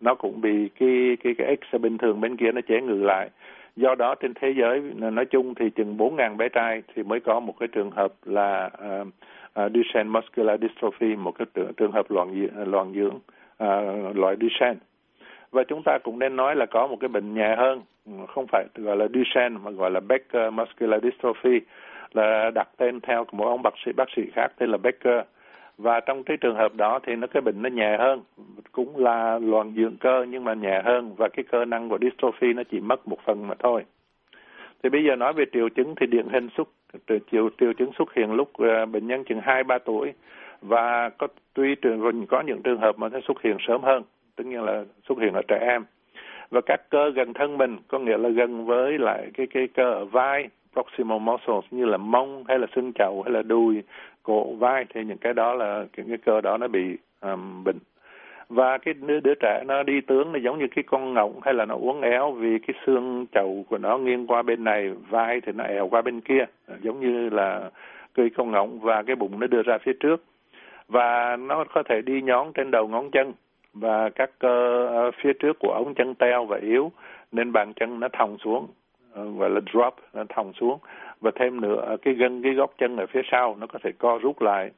nó 0.00 0.14
cũng 0.14 0.40
bị 0.40 0.68
cái 0.80 1.16
cái 1.24 1.34
cái 1.38 1.56
X 1.56 1.80
bình 1.80 1.98
thường 1.98 2.20
bên 2.20 2.36
kia 2.36 2.52
nó 2.52 2.60
chế 2.60 2.80
ngự 2.80 3.02
lại. 3.02 3.30
Do 3.76 3.94
đó 3.94 4.14
trên 4.14 4.32
thế 4.34 4.54
giới 4.56 4.80
nói 4.96 5.24
chung 5.24 5.54
thì 5.54 5.70
chừng 5.70 5.96
4.000 5.96 6.36
bé 6.36 6.48
trai 6.48 6.82
thì 6.94 7.02
mới 7.02 7.20
có 7.20 7.40
một 7.40 7.54
cái 7.60 7.68
trường 7.72 7.90
hợp 7.90 8.12
là 8.24 8.70
uh, 8.74 9.08
uh, 9.60 9.72
Duchenne 9.74 10.10
muscular 10.10 10.60
dystrophy 10.60 11.16
một 11.16 11.32
cái 11.38 11.46
trường, 11.54 11.72
trường 11.76 11.92
hợp 11.92 12.10
loạn 12.10 12.48
loạn 12.66 12.92
dưỡng 12.94 13.14
uh, 13.64 14.16
loại 14.16 14.36
Duchenne. 14.40 14.78
Và 15.50 15.64
chúng 15.68 15.82
ta 15.84 15.98
cũng 16.04 16.18
nên 16.18 16.36
nói 16.36 16.56
là 16.56 16.66
có 16.66 16.86
một 16.86 16.96
cái 17.00 17.08
bệnh 17.08 17.34
nhẹ 17.34 17.56
hơn 17.56 17.80
không 18.28 18.46
phải 18.46 18.64
gọi 18.74 18.96
là 18.96 19.06
Duchenne 19.14 19.58
mà 19.64 19.70
gọi 19.70 19.90
là 19.90 20.00
Becker 20.00 20.52
muscular 20.52 21.02
dystrophy 21.02 21.60
là 22.12 22.50
đặt 22.54 22.68
tên 22.76 23.00
theo 23.00 23.24
một 23.32 23.44
ông 23.44 23.62
bác 23.62 23.74
sĩ 23.84 23.92
bác 23.92 24.08
sĩ 24.16 24.22
khác 24.34 24.52
tên 24.58 24.70
là 24.70 24.78
Becker 24.78 25.20
và 25.78 26.00
trong 26.00 26.24
cái 26.24 26.36
trường 26.36 26.56
hợp 26.56 26.74
đó 26.74 26.98
thì 27.02 27.16
nó 27.16 27.26
cái 27.26 27.40
bệnh 27.40 27.62
nó 27.62 27.68
nhẹ 27.68 27.96
hơn 27.98 28.22
cũng 28.72 28.96
là 28.96 29.38
loạn 29.38 29.72
dưỡng 29.76 29.96
cơ 29.96 30.26
nhưng 30.28 30.44
mà 30.44 30.54
nhẹ 30.54 30.82
hơn 30.84 31.14
và 31.16 31.28
cái 31.28 31.44
cơ 31.50 31.64
năng 31.64 31.88
của 31.88 31.98
dystrophy 32.00 32.52
nó 32.52 32.62
chỉ 32.70 32.80
mất 32.80 33.08
một 33.08 33.18
phần 33.24 33.48
mà 33.48 33.54
thôi. 33.58 33.84
Thì 34.82 34.90
bây 34.90 35.04
giờ 35.04 35.16
nói 35.16 35.32
về 35.32 35.44
triệu 35.52 35.68
chứng 35.68 35.94
thì 36.00 36.06
điển 36.06 36.28
hình 36.28 36.48
xuất 36.56 36.68
triệu 37.32 37.48
triệu 37.60 37.72
chứng 37.72 37.90
xuất 37.98 38.14
hiện 38.14 38.32
lúc 38.32 38.48
uh, 38.48 38.88
bệnh 38.90 39.06
nhân 39.06 39.24
chừng 39.24 39.40
hai 39.40 39.64
ba 39.64 39.78
tuổi 39.78 40.12
và 40.62 41.08
có 41.08 41.28
tuy 41.54 41.74
trường 41.74 42.26
có 42.26 42.40
những 42.40 42.62
trường 42.62 42.80
hợp 42.80 42.98
mà 42.98 43.08
nó 43.08 43.20
xuất 43.28 43.42
hiện 43.42 43.56
sớm 43.68 43.82
hơn 43.82 44.02
tất 44.36 44.46
nhiên 44.46 44.62
là 44.62 44.84
xuất 45.08 45.18
hiện 45.18 45.32
ở 45.32 45.42
trẻ 45.48 45.58
em. 45.60 45.84
Và 46.50 46.60
các 46.66 46.80
cơ 46.90 47.10
gần 47.10 47.32
thân 47.32 47.58
mình 47.58 47.76
có 47.88 47.98
nghĩa 47.98 48.18
là 48.18 48.28
gần 48.28 48.66
với 48.66 48.98
lại 48.98 49.30
cái 49.34 49.46
cái 49.46 49.68
cơ 49.74 49.90
ở 49.92 50.04
vai 50.04 50.48
proximal 50.72 51.18
muscles 51.18 51.64
như 51.70 51.84
là 51.84 51.96
mông 51.96 52.44
hay 52.48 52.58
là 52.58 52.66
xương 52.74 52.92
chậu 52.92 53.22
hay 53.22 53.32
là 53.32 53.42
đùi 53.42 53.82
cổ 54.26 54.54
vai 54.58 54.84
thì 54.94 55.04
những 55.04 55.18
cái 55.18 55.34
đó 55.34 55.54
là 55.54 55.84
cái, 55.96 56.06
cái 56.08 56.18
cơ 56.18 56.40
đó 56.40 56.56
nó 56.56 56.68
bị 56.68 56.96
um, 57.20 57.64
bệnh. 57.64 57.78
Và 58.48 58.78
cái 58.78 58.94
đứa, 58.94 59.20
đứa 59.20 59.34
trẻ 59.34 59.62
nó 59.66 59.82
đi 59.82 60.00
tướng 60.00 60.32
nó 60.32 60.38
giống 60.38 60.58
như 60.58 60.66
cái 60.76 60.84
con 60.86 61.14
ngỗng 61.14 61.40
hay 61.42 61.54
là 61.54 61.64
nó 61.64 61.74
uốn 61.74 62.00
éo 62.00 62.32
vì 62.32 62.58
cái 62.58 62.74
xương 62.86 63.26
chậu 63.32 63.64
của 63.68 63.78
nó 63.78 63.98
nghiêng 63.98 64.26
qua 64.26 64.42
bên 64.42 64.64
này 64.64 64.90
vai 65.10 65.40
thì 65.40 65.52
nó 65.52 65.64
èo 65.64 65.88
qua 65.88 66.02
bên 66.02 66.20
kia 66.20 66.44
giống 66.82 67.00
như 67.00 67.28
là 67.28 67.70
cây 68.14 68.30
con 68.36 68.50
ngỗng 68.50 68.80
và 68.80 69.02
cái 69.02 69.16
bụng 69.16 69.40
nó 69.40 69.46
đưa 69.46 69.62
ra 69.62 69.78
phía 69.78 69.92
trước. 70.00 70.24
Và 70.88 71.36
nó 71.36 71.64
có 71.74 71.82
thể 71.82 72.02
đi 72.02 72.22
nhón 72.22 72.52
trên 72.54 72.70
đầu 72.70 72.88
ngón 72.88 73.10
chân 73.10 73.32
và 73.74 74.10
các 74.10 74.30
cơ 74.38 74.88
uh, 75.08 75.14
phía 75.22 75.32
trước 75.32 75.58
của 75.58 75.72
ống 75.72 75.94
chân 75.94 76.14
teo 76.14 76.44
và 76.44 76.58
yếu 76.58 76.92
nên 77.32 77.52
bàn 77.52 77.72
chân 77.74 78.00
nó 78.00 78.08
thòng 78.12 78.36
xuống 78.38 78.66
uh, 79.20 79.38
gọi 79.38 79.50
là 79.50 79.60
drop 79.72 79.94
nó 80.14 80.24
thòng 80.28 80.52
xuống 80.52 80.78
và 81.20 81.30
thêm 81.34 81.60
nữa, 81.60 81.96
cái 82.02 82.14
gân, 82.14 82.42
cái 82.42 82.52
gót 82.52 82.74
chân 82.78 82.96
ở 82.96 83.06
phía 83.06 83.22
sau 83.30 83.56
nó 83.60 83.66
có 83.66 83.78
thể 83.82 83.92
co 83.98 84.18
rút 84.22 84.42
lại. 84.42 84.70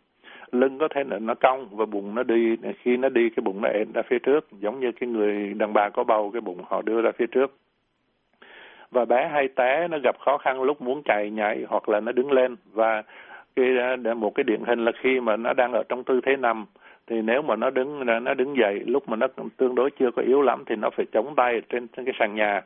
Lưng 0.53 0.79
có 0.79 0.89
thể 0.89 1.05
là 1.11 1.19
nó 1.19 1.35
cong 1.35 1.69
và 1.71 1.87
bụng 1.87 2.15
nó 2.15 2.23
đi. 2.23 2.57
Khi 2.83 2.97
nó 2.97 3.09
đi, 3.09 3.31
cái 3.31 3.43
bụng 3.43 3.61
nó 3.63 3.69
ện 3.69 3.93
ra 3.95 4.03
phía 4.03 4.19
trước, 4.19 4.47
giống 4.61 4.81
như 4.81 4.93
cái 4.93 5.09
người 5.09 5.55
đàn 5.55 5.73
bà 5.73 5.89
có 5.89 6.05
bầu, 6.05 6.31
cái 6.31 6.41
bụng 6.41 6.63
họ 6.69 6.83
đưa 6.83 7.03
ra 7.03 7.11
phía 7.19 7.27
trước. 7.27 7.55
Và 8.91 9.05
bé 9.05 9.29
hay 9.29 9.49
té, 9.49 9.89
nó 9.89 9.99
gặp 10.05 10.17
khó 10.19 10.39
khăn 10.39 10.63
lúc 10.63 10.83
muốn 10.83 11.03
chạy, 11.05 11.31
nhảy 11.31 11.65
hoặc 11.69 11.89
là 11.89 12.01
nó 12.01 12.13
đứng 12.13 12.33
lên. 12.33 12.57
Và 12.73 13.03
cái, 13.57 13.97
một 14.17 14.35
cái 14.35 14.45
điển 14.45 14.61
hình 14.67 14.85
là 14.85 14.93
khi 15.01 15.21
mà 15.21 15.37
nó 15.37 15.53
đang 15.53 15.73
ở 15.73 15.83
trong 15.89 16.05
tư 16.05 16.21
thế 16.27 16.37
nằm 16.37 16.67
thì 17.09 17.23
nếu 17.23 17.43
mà 17.43 17.57
nó 17.57 17.71
đứng 17.71 18.07
nó 18.25 18.35
đứng 18.35 18.57
dậy 18.57 18.83
lúc 18.87 19.09
mà 19.09 19.17
nó 19.17 19.27
tương 19.57 19.75
đối 19.75 19.91
chưa 19.91 20.11
có 20.11 20.23
yếu 20.23 20.43
lắm 20.43 20.63
thì 20.67 20.77
nó 20.77 20.91
phải 20.91 21.07
chống 21.13 21.35
tay 21.37 21.63
trên, 21.69 21.89
trên 21.89 22.05
cái 22.05 22.15
sàn 22.19 22.35
nhà. 22.35 22.63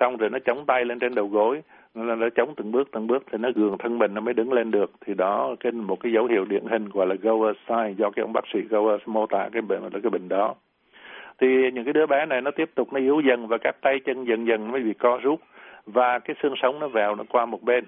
Xong 0.00 0.16
rồi 0.16 0.30
nó 0.30 0.38
chống 0.38 0.64
tay 0.66 0.84
lên 0.84 0.98
trên 0.98 1.14
đầu 1.14 1.26
gối 1.26 1.62
nó, 1.94 2.14
nó 2.14 2.28
chống 2.34 2.54
từng 2.56 2.72
bước 2.72 2.88
từng 2.92 3.06
bước 3.06 3.24
thì 3.32 3.38
nó 3.38 3.50
gường 3.54 3.78
thân 3.78 3.98
mình 3.98 4.14
nó 4.14 4.20
mới 4.20 4.34
đứng 4.34 4.52
lên 4.52 4.70
được. 4.70 4.90
Thì 5.06 5.14
đó 5.14 5.54
cái 5.60 5.72
một 5.72 6.00
cái 6.00 6.12
dấu 6.12 6.26
hiệu 6.26 6.44
điển 6.44 6.64
hình 6.66 6.88
gọi 6.88 7.06
là 7.06 7.14
goer 7.22 7.56
sign 7.68 7.94
do 7.96 8.10
cái 8.10 8.22
ông 8.22 8.32
bác 8.32 8.44
sĩ 8.52 8.60
goer 8.60 9.00
mô 9.06 9.26
tả 9.26 9.48
cái 9.52 9.62
bệnh 9.62 9.82
là 9.82 10.00
cái 10.02 10.10
bệnh 10.10 10.28
đó. 10.28 10.54
Thì 11.40 11.70
những 11.70 11.84
cái 11.84 11.92
đứa 11.92 12.06
bé 12.06 12.26
này 12.26 12.40
nó 12.40 12.50
tiếp 12.50 12.70
tục 12.74 12.92
nó 12.92 13.00
yếu 13.00 13.20
dần 13.20 13.46
và 13.46 13.58
các 13.58 13.76
tay 13.82 14.00
chân 14.04 14.24
dần 14.24 14.46
dần 14.46 14.72
mới 14.72 14.80
bị 14.80 14.94
co 14.94 15.18
rút 15.22 15.40
và 15.86 16.18
cái 16.18 16.36
xương 16.42 16.54
sống 16.62 16.78
nó 16.78 16.88
vào 16.88 17.14
nó 17.14 17.24
qua 17.28 17.46
một 17.46 17.62
bên 17.62 17.84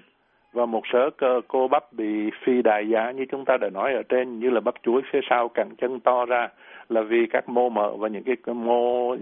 và 0.53 0.65
một 0.65 0.81
số 0.93 1.09
cơ 1.17 1.41
cô 1.47 1.67
bắp 1.67 1.93
bị 1.93 2.29
phi 2.43 2.61
đại 2.61 2.89
giá 2.89 3.11
như 3.11 3.25
chúng 3.31 3.45
ta 3.45 3.57
đã 3.57 3.69
nói 3.69 3.93
ở 3.93 4.03
trên 4.09 4.39
như 4.39 4.49
là 4.49 4.59
bắp 4.59 4.75
chuối 4.83 5.01
phía 5.11 5.19
sau 5.29 5.49
cẳng 5.49 5.75
chân 5.75 5.99
to 5.99 6.25
ra 6.25 6.49
là 6.89 7.01
vì 7.01 7.25
các 7.29 7.49
mô 7.49 7.69
mỡ 7.69 7.95
và 7.97 8.07
những 8.07 8.23
cái 8.23 8.35
mô 8.53 9.13
uh, 9.13 9.17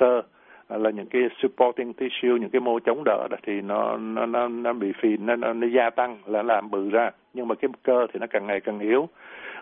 sơ 0.00 0.22
là 0.68 0.90
những 0.90 1.06
cái 1.06 1.22
supporting 1.42 1.92
tissue 1.92 2.38
những 2.40 2.50
cái 2.50 2.60
mô 2.60 2.78
chống 2.78 3.02
đỡ 3.04 3.28
đó 3.30 3.36
thì 3.42 3.60
nó 3.60 3.96
nó 3.96 4.26
nó 4.26 4.48
nó 4.48 4.72
bị 4.72 4.92
phì 5.02 5.16
nó, 5.16 5.36
nó 5.36 5.52
nó 5.52 5.66
gia 5.66 5.90
tăng 5.90 6.18
là 6.26 6.42
làm 6.42 6.70
bự 6.70 6.90
ra. 6.90 7.10
Nhưng 7.34 7.48
mà 7.48 7.54
cái 7.54 7.70
cơ 7.82 8.06
thì 8.12 8.20
nó 8.20 8.26
càng 8.30 8.46
ngày 8.46 8.60
càng 8.60 8.78
yếu. 8.78 9.08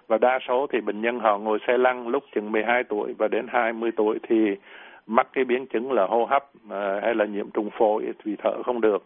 Và 0.09 0.19
đa 0.19 0.39
số 0.49 0.67
thì 0.73 0.81
bệnh 0.81 1.01
nhân 1.01 1.21
họ 1.21 1.39
ngồi 1.39 1.59
xe 1.67 1.79
lăn 1.79 2.09
lúc 2.09 2.25
chừng 2.35 2.53
12 2.53 2.85
tuổi 2.85 3.15
và 3.19 3.29
đến 3.29 3.47
20 3.49 3.91
tuổi 3.97 4.19
thì 4.29 4.57
mắc 5.07 5.29
cái 5.33 5.45
biến 5.45 5.67
chứng 5.67 5.93
là 5.93 6.07
hô 6.07 6.25
hấp 6.25 6.51
ờ, 6.71 7.01
hay 7.01 7.15
là 7.15 7.25
nhiễm 7.25 7.51
trùng 7.51 7.71
phổi 7.79 8.05
vì 8.25 8.37
thở 8.43 8.63
không 8.63 8.81
được 8.81 9.05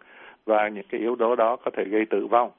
và 0.48 0.68
những 0.68 0.86
cái 0.88 1.00
yếu 1.00 1.16
tố 1.16 1.36
đó 1.36 1.56
có 1.56 1.70
thể 1.76 1.84
gây 1.84 2.04
tử 2.06 2.26
vong. 2.26 2.50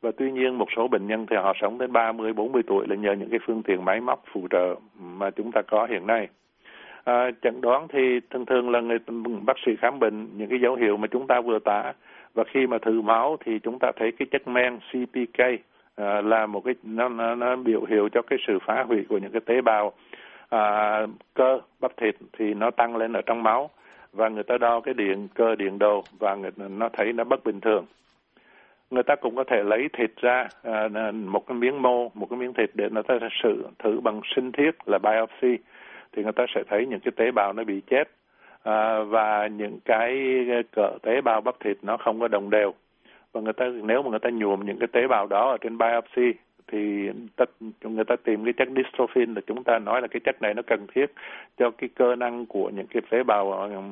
Và 0.00 0.10
tuy 0.16 0.32
nhiên 0.32 0.58
một 0.58 0.68
số 0.76 0.88
bệnh 0.88 1.06
nhân 1.06 1.26
thì 1.30 1.36
họ 1.36 1.52
sống 1.60 1.78
đến 1.78 1.92
30, 1.92 2.32
40 2.32 2.62
tuổi 2.66 2.86
là 2.88 2.96
nhờ 2.96 3.12
những 3.12 3.30
cái 3.30 3.38
phương 3.46 3.62
tiện 3.62 3.84
máy 3.84 4.00
móc 4.00 4.24
phụ 4.32 4.46
trợ 4.50 4.74
mà 5.00 5.30
chúng 5.30 5.52
ta 5.52 5.62
có 5.62 5.86
hiện 5.90 6.06
nay. 6.06 6.28
À, 7.04 7.30
chẩn 7.42 7.60
đoán 7.60 7.88
thì 7.88 8.20
thường 8.30 8.46
thường 8.46 8.70
là 8.70 8.80
người 8.80 8.98
bác 9.46 9.56
sĩ 9.66 9.72
khám 9.78 9.98
bệnh 9.98 10.28
những 10.36 10.48
cái 10.48 10.60
dấu 10.60 10.74
hiệu 10.74 10.96
mà 10.96 11.06
chúng 11.06 11.26
ta 11.26 11.40
vừa 11.40 11.58
tả 11.58 11.92
và 12.34 12.44
khi 12.44 12.66
mà 12.66 12.78
thử 12.78 13.00
máu 13.00 13.36
thì 13.44 13.58
chúng 13.58 13.78
ta 13.78 13.92
thấy 13.96 14.12
cái 14.12 14.26
chất 14.30 14.48
men 14.48 14.78
CPK 14.78 15.40
à, 15.96 16.20
là 16.20 16.46
một 16.46 16.60
cái 16.64 16.74
nó, 16.82 17.08
nó, 17.08 17.34
nó 17.34 17.56
biểu 17.56 17.84
hiệu 17.84 18.08
cho 18.12 18.22
cái 18.22 18.38
sự 18.46 18.58
phá 18.66 18.84
hủy 18.88 19.04
của 19.08 19.18
những 19.18 19.32
cái 19.32 19.40
tế 19.46 19.60
bào 19.60 19.92
à, 20.48 21.06
cơ 21.34 21.58
bắp 21.80 21.96
thịt 21.96 22.16
thì 22.38 22.54
nó 22.54 22.70
tăng 22.70 22.96
lên 22.96 23.12
ở 23.12 23.22
trong 23.26 23.42
máu 23.42 23.70
và 24.12 24.28
người 24.28 24.42
ta 24.42 24.58
đo 24.58 24.80
cái 24.80 24.94
điện 24.94 25.28
cơ 25.34 25.54
điện 25.54 25.78
đồ 25.78 26.04
và 26.18 26.34
người, 26.34 26.50
nó 26.56 26.88
thấy 26.92 27.12
nó 27.12 27.24
bất 27.24 27.44
bình 27.44 27.60
thường. 27.60 27.86
Người 28.90 29.02
ta 29.02 29.16
cũng 29.16 29.36
có 29.36 29.44
thể 29.44 29.62
lấy 29.62 29.88
thịt 29.92 30.10
ra 30.16 30.48
à, 30.62 30.88
à 30.94 31.10
một 31.10 31.46
cái 31.46 31.56
miếng 31.56 31.82
mô 31.82 32.08
một 32.14 32.26
cái 32.30 32.38
miếng 32.38 32.52
thịt 32.52 32.70
để 32.74 32.88
người 32.90 33.02
ta 33.02 33.14
sự 33.42 33.68
thử 33.78 34.00
bằng 34.00 34.20
sinh 34.36 34.52
thiết 34.52 34.70
là 34.86 34.98
biopsy. 34.98 35.58
Thì 36.12 36.22
người 36.22 36.32
ta 36.32 36.46
sẽ 36.54 36.62
thấy 36.68 36.86
những 36.86 37.00
cái 37.00 37.12
tế 37.16 37.30
bào 37.30 37.52
nó 37.52 37.64
bị 37.64 37.80
chết 37.86 38.04
à, 38.62 39.02
và 39.02 39.46
những 39.46 39.78
cái 39.84 40.10
à, 40.50 40.60
cỡ 40.72 40.90
tế 41.02 41.20
bào 41.20 41.40
bắp 41.40 41.60
thịt 41.60 41.76
nó 41.82 41.96
không 41.96 42.20
có 42.20 42.28
đồng 42.28 42.50
đều. 42.50 42.74
Và 43.32 43.40
người 43.40 43.52
ta 43.52 43.66
nếu 43.82 44.02
mà 44.02 44.10
người 44.10 44.18
ta 44.18 44.30
nhuộm 44.30 44.66
những 44.66 44.78
cái 44.78 44.88
tế 44.92 45.06
bào 45.08 45.26
đó 45.26 45.50
ở 45.50 45.56
trên 45.60 45.78
biopsy 45.78 46.38
thì 46.68 47.10
tất 47.36 47.50
người 47.82 48.04
ta 48.04 48.16
tìm 48.16 48.44
cái 48.44 48.52
chất 48.52 48.68
dystrophin 48.76 49.34
là 49.34 49.40
chúng 49.46 49.64
ta 49.64 49.78
nói 49.78 50.02
là 50.02 50.08
cái 50.08 50.20
chất 50.24 50.42
này 50.42 50.54
nó 50.54 50.62
cần 50.66 50.86
thiết 50.94 51.06
cho 51.56 51.70
cái 51.70 51.88
cơ 51.94 52.16
năng 52.16 52.46
của 52.46 52.70
những 52.70 52.86
cái 52.86 53.02
tế 53.10 53.22
bào 53.22 53.52
ờ, 53.52 53.82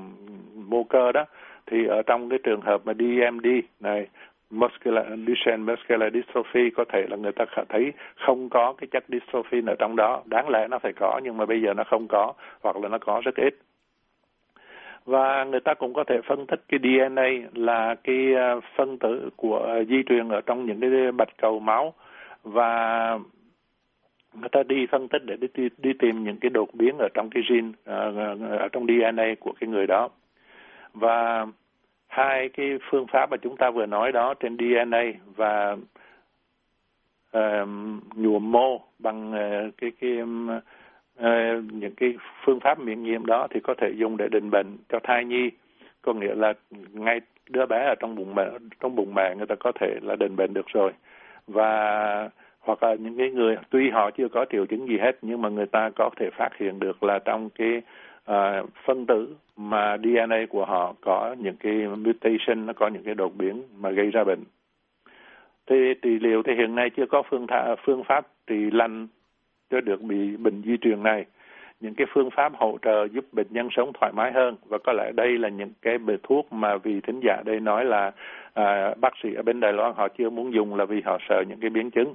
mô 0.54 0.85
cơ 0.85 1.12
đó. 1.12 1.25
Thì 1.66 1.87
ở 1.87 2.02
trong 2.02 2.28
cái 2.28 2.38
trường 2.42 2.61
hợp 2.61 2.80
mà 2.85 2.92
DMD 2.95 3.47
này, 3.80 4.06
muscular 4.50 5.06
Duchenne 5.26 5.73
muscular 5.73 6.14
dystrophy 6.14 6.71
có 6.71 6.85
thể 6.92 7.06
là 7.11 7.16
người 7.16 7.33
ta 7.33 7.45
thấy 7.68 7.92
không 8.26 8.49
có 8.49 8.75
cái 8.78 8.88
chất 8.90 9.04
dystrophin 9.09 9.66
ở 9.66 9.75
trong 9.78 9.97
đó. 9.97 10.23
Đáng 10.25 10.49
lẽ 10.49 10.68
nó 10.71 10.78
phải 10.78 10.92
có, 10.92 11.21
nhưng 11.25 11.37
mà 11.37 11.47
bây 11.47 11.62
giờ 11.62 11.75
nó 11.75 11.85
không 11.85 12.09
có, 12.09 12.33
hoặc 12.62 12.76
là 12.76 12.88
nó 12.88 12.99
có 12.99 13.23
rất 13.25 13.37
ít. 13.37 13.54
Và 15.04 15.45
người 15.45 15.61
ta 15.61 15.75
cũng 15.75 15.95
có 15.95 16.04
thể 16.04 16.21
phân 16.28 16.47
tích 16.47 16.61
cái 16.68 16.80
DNA 16.83 17.28
là 17.54 17.95
cái 18.04 18.35
ờ, 18.35 18.61
phân 18.76 18.99
tử 18.99 19.30
của 19.37 19.59
ờ, 19.59 19.85
di 19.85 20.02
truyền 20.06 20.28
ở 20.28 20.40
trong 20.40 20.66
những 20.66 20.80
cái 20.80 21.12
bạch 21.12 21.37
cầu 21.38 21.59
máu 21.61 21.95
và 22.47 23.19
người 24.35 24.49
ta 24.49 24.62
đi 24.62 24.87
phân 24.87 25.09
tích 25.09 25.23
để 25.25 25.37
đi, 25.55 25.69
đi 25.79 25.93
tìm 25.99 26.25
những 26.25 26.37
cái 26.41 26.50
đột 26.50 26.75
biến 26.75 26.99
ở 26.99 27.09
trong 27.15 27.31
cái 27.31 27.43
gene 27.49 27.69
ờ, 27.85 28.12
ờ, 28.17 28.57
ở 28.59 28.69
trong 28.69 28.87
DNA 28.87 29.35
của 29.41 29.53
cái 29.61 29.69
người 29.69 29.87
đó. 29.87 30.09
Và 30.93 31.47
hai 32.07 32.49
cái 32.49 32.79
phương 32.91 33.07
pháp 33.07 33.31
mà 33.31 33.37
chúng 33.37 33.57
ta 33.57 33.71
vừa 33.71 33.87
nói 33.87 34.12
đó 34.12 34.35
trên 34.41 34.57
DNA 34.57 35.03
và 35.37 35.76
uh, 37.37 37.69
nhuộm 38.15 38.53
mô 38.53 38.81
bằng 38.99 39.31
uh, 39.33 39.75
cái 39.76 39.93
cái 40.00 40.19
uh, 40.23 41.65
những 41.73 41.95
cái 41.97 42.15
phương 42.45 42.61
pháp 42.61 42.79
miễn 42.79 43.03
nhiễm 43.03 43.26
đó 43.26 43.47
thì 43.50 43.61
có 43.61 43.75
thể 43.79 43.91
dùng 43.97 44.17
để 44.17 44.29
định 44.33 44.50
bệnh 44.50 44.76
cho 44.88 44.99
thai 45.03 45.25
nhi. 45.25 45.50
Có 46.03 46.12
nghĩa 46.12 46.35
là 46.35 46.53
ngay 46.93 47.21
đứa 47.50 47.67
bé 47.67 47.85
ở 47.85 47.95
trong 48.00 48.15
bụng 48.15 48.35
mẹ 48.35 48.45
trong 48.81 48.97
bụng 48.97 49.15
mẹ 49.15 49.35
người 49.37 49.47
ta 49.47 49.55
có 49.61 49.73
thể 49.81 49.99
là 50.03 50.17
định 50.17 50.37
bệnh 50.37 50.55
được 50.55 50.67
rồi 50.67 50.93
và 51.47 52.31
hoặc 52.61 52.83
là 52.83 52.95
những 52.95 53.19
cái 53.19 53.31
người 53.31 53.57
tuy 53.71 53.91
họ 53.91 54.11
chưa 54.11 54.29
có 54.29 54.45
triệu 54.53 54.67
chứng 54.67 54.88
gì 54.88 54.99
hết 54.99 55.19
nhưng 55.23 55.43
mà 55.43 55.49
người 55.49 55.67
ta 55.67 55.91
có 55.97 56.11
thể 56.17 56.31
phát 56.31 56.50
hiện 56.59 56.79
được 56.79 57.03
là 57.03 57.19
trong 57.19 57.50
cái 57.50 57.83
uh, 58.31 58.69
phân 58.85 59.07
tử 59.07 59.37
mà 59.57 59.97
DNA 59.97 60.47
của 60.49 60.65
họ 60.65 60.95
có 61.00 61.37
những 61.38 61.57
cái 61.57 61.73
mutation 61.73 62.67
nó 62.67 62.73
có 62.73 62.88
những 62.88 63.03
cái 63.03 63.15
đột 63.15 63.37
biến 63.37 63.62
mà 63.79 63.91
gây 63.91 64.11
ra 64.11 64.25
bệnh. 64.25 64.45
Thì 65.67 65.95
trị 66.03 66.19
liệu 66.19 66.43
thì 66.43 66.55
hiện 66.55 66.75
nay 66.75 66.91
chưa 66.97 67.07
có 67.07 67.23
phương 67.31 67.47
tha, 67.47 67.76
phương 67.85 68.05
pháp 68.05 68.26
trị 68.47 68.71
lành 68.71 69.07
cho 69.71 69.81
được 69.81 70.03
bị 70.03 70.37
bệnh 70.37 70.62
di 70.62 70.76
truyền 70.76 71.03
này? 71.03 71.25
Những 71.80 71.95
cái 71.95 72.06
phương 72.11 72.30
pháp 72.30 72.52
hỗ 72.56 72.78
trợ 72.83 73.04
giúp 73.12 73.25
bệnh 73.33 73.47
nhân 73.50 73.68
sống 73.71 73.92
thoải 74.00 74.12
mái 74.12 74.33
hơn. 74.33 74.56
Và 74.68 74.78
có 74.78 74.92
lẽ 74.92 75.12
đây 75.12 75.38
là 75.38 75.49
những 75.49 75.73
cái 75.83 75.99
bài 75.99 76.16
thuốc 76.23 76.52
mà 76.52 76.76
vì 76.76 77.00
thính 77.00 77.21
giả 77.25 77.42
đây 77.45 77.61
nói 77.61 77.85
là 77.85 78.12
à, 78.54 78.95
bác 79.00 79.12
sĩ 79.23 79.35
ở 79.35 79.42
bên 79.42 79.61
Đài 79.61 79.73
Loan 79.73 79.92
họ 79.97 80.09
chưa 80.18 80.30
muốn 80.30 80.52
dùng 80.52 80.75
là 80.75 80.85
vì 80.85 81.00
họ 81.04 81.18
sợ 81.28 81.42
những 81.49 81.61
cái 81.61 81.71
biến 81.71 81.90
chứng. 81.90 82.14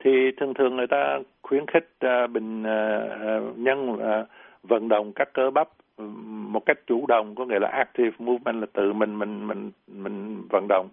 Thì 0.00 0.30
thường 0.36 0.54
thường 0.54 0.76
người 0.76 0.86
ta 0.86 1.18
khuyến 1.42 1.66
khích 1.66 1.88
à, 1.98 2.26
bệnh 2.26 2.62
à, 2.62 2.98
à 3.20 3.40
nhân 3.56 3.98
à, 4.00 4.24
vận 4.62 4.88
động 4.88 5.12
các 5.12 5.32
cơ 5.32 5.50
bắp 5.50 5.68
một 6.52 6.66
cách 6.66 6.78
chủ 6.86 7.06
động 7.06 7.34
có 7.34 7.44
nghĩa 7.44 7.58
là 7.58 7.68
active 7.68 8.16
movement 8.18 8.60
là 8.60 8.66
tự 8.72 8.92
mình 8.92 9.18
mình 9.18 9.46
mình 9.46 9.70
mình 9.86 10.42
vận 10.50 10.66
động. 10.68 10.88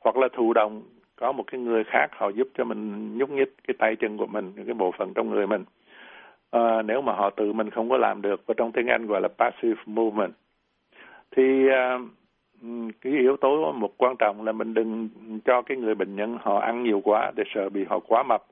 Hoặc 0.00 0.16
là 0.16 0.28
thụ 0.32 0.52
động 0.52 0.82
có 1.16 1.32
một 1.32 1.44
cái 1.46 1.60
người 1.60 1.84
khác 1.84 2.06
họ 2.12 2.28
giúp 2.28 2.48
cho 2.58 2.64
mình 2.64 3.18
nhúc 3.18 3.30
nhích 3.30 3.54
cái 3.68 3.74
tay 3.78 3.96
chân 3.96 4.16
của 4.16 4.26
mình 4.26 4.52
cái 4.66 4.74
bộ 4.74 4.92
phận 4.98 5.14
trong 5.14 5.30
người 5.30 5.46
mình 5.46 5.64
à, 6.52 6.82
nếu 6.82 7.02
mà 7.02 7.12
họ 7.12 7.30
tự 7.30 7.52
mình 7.52 7.70
không 7.70 7.90
có 7.90 7.96
làm 7.96 8.22
được 8.22 8.42
và 8.46 8.54
trong 8.56 8.72
tiếng 8.72 8.86
Anh 8.86 9.06
gọi 9.06 9.20
là 9.20 9.28
passive 9.28 9.82
movement. 9.86 10.32
Thì 11.36 11.68
à, 11.68 11.98
cái 13.00 13.12
yếu 13.12 13.36
tố 13.36 13.72
một 13.72 13.94
quan 13.98 14.16
trọng 14.18 14.44
là 14.44 14.52
mình 14.52 14.74
đừng 14.74 15.08
cho 15.44 15.62
cái 15.62 15.76
người 15.76 15.94
bệnh 15.94 16.16
nhân 16.16 16.38
họ 16.40 16.58
ăn 16.58 16.82
nhiều 16.82 17.00
quá 17.04 17.32
để 17.36 17.44
sợ 17.54 17.68
bị 17.68 17.84
họ 17.84 17.98
quá 17.98 18.22
mập. 18.22 18.42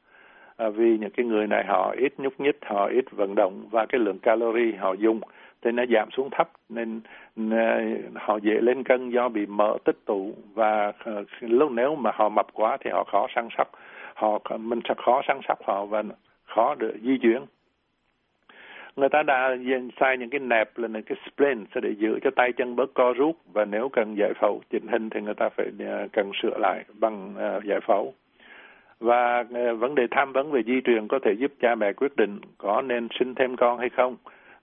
À, 0.57 0.69
vì 0.69 0.99
những 0.99 1.11
cái 1.11 1.27
người 1.27 1.47
này 1.47 1.65
họ 1.65 1.95
ít 1.99 2.13
nhúc 2.19 2.41
nhích 2.41 2.59
họ 2.67 2.87
ít 2.87 3.05
vận 3.11 3.35
động 3.35 3.65
và 3.71 3.87
cái 3.87 3.99
lượng 4.01 4.19
calorie 4.19 4.77
họ 4.79 4.93
dùng 4.93 5.21
thì 5.63 5.73
nó 5.73 5.85
giảm 5.87 6.11
xuống 6.11 6.29
thấp 6.31 6.51
nên 6.69 7.01
họ 8.15 8.37
dễ 8.37 8.61
lên 8.61 8.83
cân 8.85 9.11
do 9.11 9.29
bị 9.29 9.47
mỡ 9.47 9.77
tích 9.85 9.97
tụ. 10.05 10.35
Và 10.55 10.93
lúc 11.41 11.73
nếu 11.73 11.95
mà 11.95 12.11
họ 12.15 12.29
mập 12.29 12.47
quá 12.53 12.77
thì 12.81 12.91
họ 12.91 13.05
khó 13.05 13.27
săn 13.35 13.49
sóc 13.59 13.69
họ 14.15 14.39
mình 14.59 14.81
sẽ 14.89 14.95
khó 14.97 15.23
săn 15.29 15.41
sóc 15.49 15.59
họ 15.65 15.85
và 15.85 16.03
khó 16.45 16.75
được 16.75 16.95
di 17.03 17.19
chuyển 17.23 17.43
người 18.97 19.09
ta 19.09 19.23
đã 19.23 19.57
sai 20.01 20.19
những 20.19 20.31
cái 20.31 20.41
nẹp 20.41 20.79
là 20.79 20.89
những 20.89 21.03
cái 21.03 21.19
splint 21.27 21.67
sẽ 21.75 21.81
để 21.81 21.91
giữ 21.99 22.19
cho 22.23 22.31
tay 22.37 22.53
chân 22.53 22.77
bớt 22.77 22.95
co 22.95 23.13
rút. 23.13 23.37
Và 23.53 23.65
nếu 23.65 23.89
cần 23.89 24.15
giải 24.19 24.33
phẫu 24.41 24.63
chỉnh 24.71 24.87
hình 24.89 25.11
thì 25.11 25.21
người 25.21 25.35
ta 25.35 25.49
phải 25.49 25.67
à, 25.79 26.07
cần 26.13 26.31
sửa 26.43 26.59
lại 26.59 26.85
bằng 27.01 27.35
à, 27.39 27.61
giải 27.65 27.81
phẫu. 27.81 28.15
Và 29.01 29.45
à, 29.55 29.73
vấn 29.73 29.95
đề 29.95 30.07
tham 30.11 30.33
vấn 30.33 30.51
về 30.51 30.63
di 30.63 30.81
truyền 30.85 31.09
có 31.09 31.19
thể 31.23 31.33
giúp 31.33 31.53
cha 31.61 31.75
mẹ 31.75 31.93
quyết 31.93 32.17
định 32.17 32.41
có 32.59 32.83
nên 32.83 33.09
sinh 33.19 33.35
thêm 33.35 33.57
con 33.57 33.79
hay 33.79 33.89
không. 33.89 34.17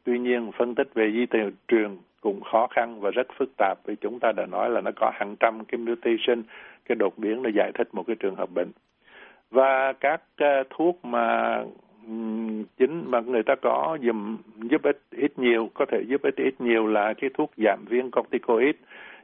Tuy 0.04 0.20
nhiên, 0.20 0.52
phân 0.58 0.76
tích 0.76 0.94
về 0.94 1.12
di 1.12 1.26
truyền 1.68 1.98
cũng 2.22 2.42
khó 2.42 2.68
khăn 2.68 3.00
và 3.00 3.12
rất 3.12 3.28
phức 3.38 3.50
tạp 3.58 3.78
vì 3.86 3.96
chúng 3.96 4.20
ta 4.20 4.32
đã 4.32 4.46
nói 4.46 4.70
là 4.70 4.82
nó 4.82 4.92
có 4.96 5.12
hàng 5.14 5.36
trăm 5.40 5.66
cái 5.66 5.80
mutation, 5.80 6.44
cái 6.86 6.96
đột 6.96 7.18
biến 7.18 7.44
để 7.44 7.52
giải 7.56 7.72
thích 7.74 7.88
một 7.92 8.04
cái 8.08 8.16
trường 8.20 8.36
hợp 8.36 8.50
bệnh. 8.56 8.72
Và 9.52 9.94
các 9.94 10.22
uh, 10.44 10.68
thuốc 10.70 11.06
mà 11.06 11.58
chính 12.78 13.12
mà 13.12 13.20
người 13.20 13.44
ta 13.44 13.56
có 13.56 13.98
dùm 14.02 14.38
giúp 14.62 14.84
ích 14.84 15.02
ít 15.12 15.40
nhiều 15.40 15.70
có 15.74 15.86
thể 15.86 16.02
giúp 16.08 16.22
ích 16.24 16.36
ít 16.36 16.62
nhiều 16.62 16.88
là 16.88 17.14
cái 17.14 17.30
thuốc 17.34 17.52
giảm 17.58 17.86
viêm 17.90 18.12
corticoid. 18.12 18.76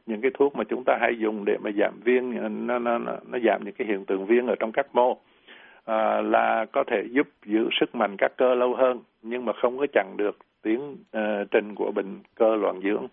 Những 0.05 0.21
cái 0.21 0.31
thuốc 0.33 0.55
mà 0.55 0.63
chúng 0.63 0.83
ta 0.85 0.97
hay 1.01 1.17
dùng 1.19 1.45
để 1.45 1.57
mà 1.63 1.71
giảm 1.77 1.93
viêm 2.03 2.23
nó 2.67 2.79
nó 2.79 2.97
nó 2.97 3.39
giảm 3.43 3.61
những 3.65 3.73
cái 3.77 3.87
hiện 3.87 4.05
tượng 4.05 4.25
viêm 4.25 4.47
ở 4.47 4.55
trong 4.59 4.71
các 4.71 4.87
mô. 4.93 5.17
À, 5.85 6.21
là 6.21 6.65
có 6.71 6.83
thể 6.87 7.03
giúp 7.11 7.27
giữ 7.45 7.69
sức 7.79 7.95
mạnh 7.95 8.15
các 8.17 8.31
cơ 8.37 8.55
lâu 8.55 8.75
hơn 8.75 8.99
nhưng 9.21 9.45
mà 9.45 9.53
không 9.53 9.77
có 9.77 9.87
chặn 9.93 10.13
được 10.17 10.37
tiến 10.61 10.95
uh, 11.17 11.51
trình 11.51 11.75
của 11.75 11.91
bệnh 11.95 12.19
cơ 12.35 12.55
loạn 12.55 12.81
dưỡng. 12.83 13.07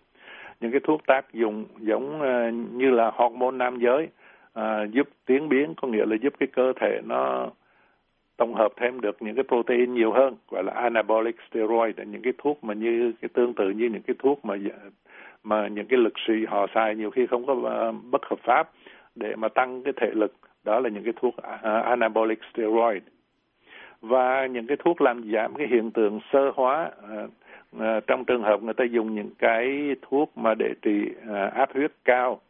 Những 0.59 0.71
cái 0.71 0.79
thuốc 0.83 1.01
tác 1.07 1.33
dụng 1.33 1.65
giống 1.79 2.21
uh, 2.21 2.73
như 2.73 2.89
là 2.89 3.11
hormone 3.13 3.57
nam 3.57 3.79
giới 3.79 4.07
uh, 4.59 4.91
giúp 4.91 5.09
tiến 5.25 5.49
biến 5.49 5.73
có 5.81 5.87
nghĩa 5.87 6.05
là 6.05 6.15
giúp 6.21 6.33
cái 6.39 6.47
cơ 6.47 6.73
thể 6.81 7.01
nó 7.05 7.49
tổng 8.41 8.53
hợp 8.53 8.71
thêm 8.77 9.01
được 9.01 9.21
những 9.21 9.35
cái 9.35 9.43
protein 9.47 9.93
nhiều 9.93 10.11
hơn 10.11 10.35
gọi 10.51 10.63
là 10.63 10.73
anabolic 10.73 11.35
steroid 11.49 11.95
những 12.07 12.21
cái 12.21 12.33
thuốc 12.37 12.63
mà 12.63 12.73
như 12.73 13.13
cái 13.21 13.29
tương 13.33 13.53
tự 13.53 13.69
như 13.69 13.89
những 13.89 14.01
cái 14.01 14.15
thuốc 14.19 14.45
mà 14.45 14.55
dạ, 14.55 14.89
mà 15.43 15.67
những 15.67 15.85
cái 15.85 15.99
lực 15.99 16.13
sĩ 16.27 16.33
họ 16.47 16.67
xài 16.75 16.95
nhiều 16.95 17.11
khi 17.11 17.27
không 17.27 17.45
có 17.45 17.53
uh, 17.53 17.95
bất 18.11 18.21
hợp 18.25 18.39
pháp 18.43 18.69
để 19.15 19.35
mà 19.35 19.47
tăng 19.47 19.83
cái 19.83 19.93
thể 20.01 20.11
lực 20.13 20.33
đó 20.63 20.79
là 20.79 20.89
những 20.89 21.03
cái 21.03 21.13
thuốc 21.21 21.35
uh, 21.37 21.85
anabolic 21.85 22.39
steroid. 22.53 23.03
Và 24.01 24.45
những 24.45 24.67
cái 24.67 24.77
thuốc 24.77 25.01
làm 25.01 25.31
giảm 25.33 25.55
cái 25.55 25.67
hiện 25.67 25.91
tượng 25.91 26.19
sơ 26.33 26.51
hóa 26.55 26.91
uh, 27.77 28.07
trong 28.07 28.25
trường 28.25 28.43
hợp 28.43 28.63
người 28.63 28.73
ta 28.73 28.83
dùng 28.83 29.15
những 29.15 29.29
cái 29.39 29.95
thuốc 30.01 30.37
mà 30.37 30.53
để 30.53 30.73
trị 30.81 31.09
áp 31.53 31.73
huyết 31.73 31.91
cao 32.05 32.41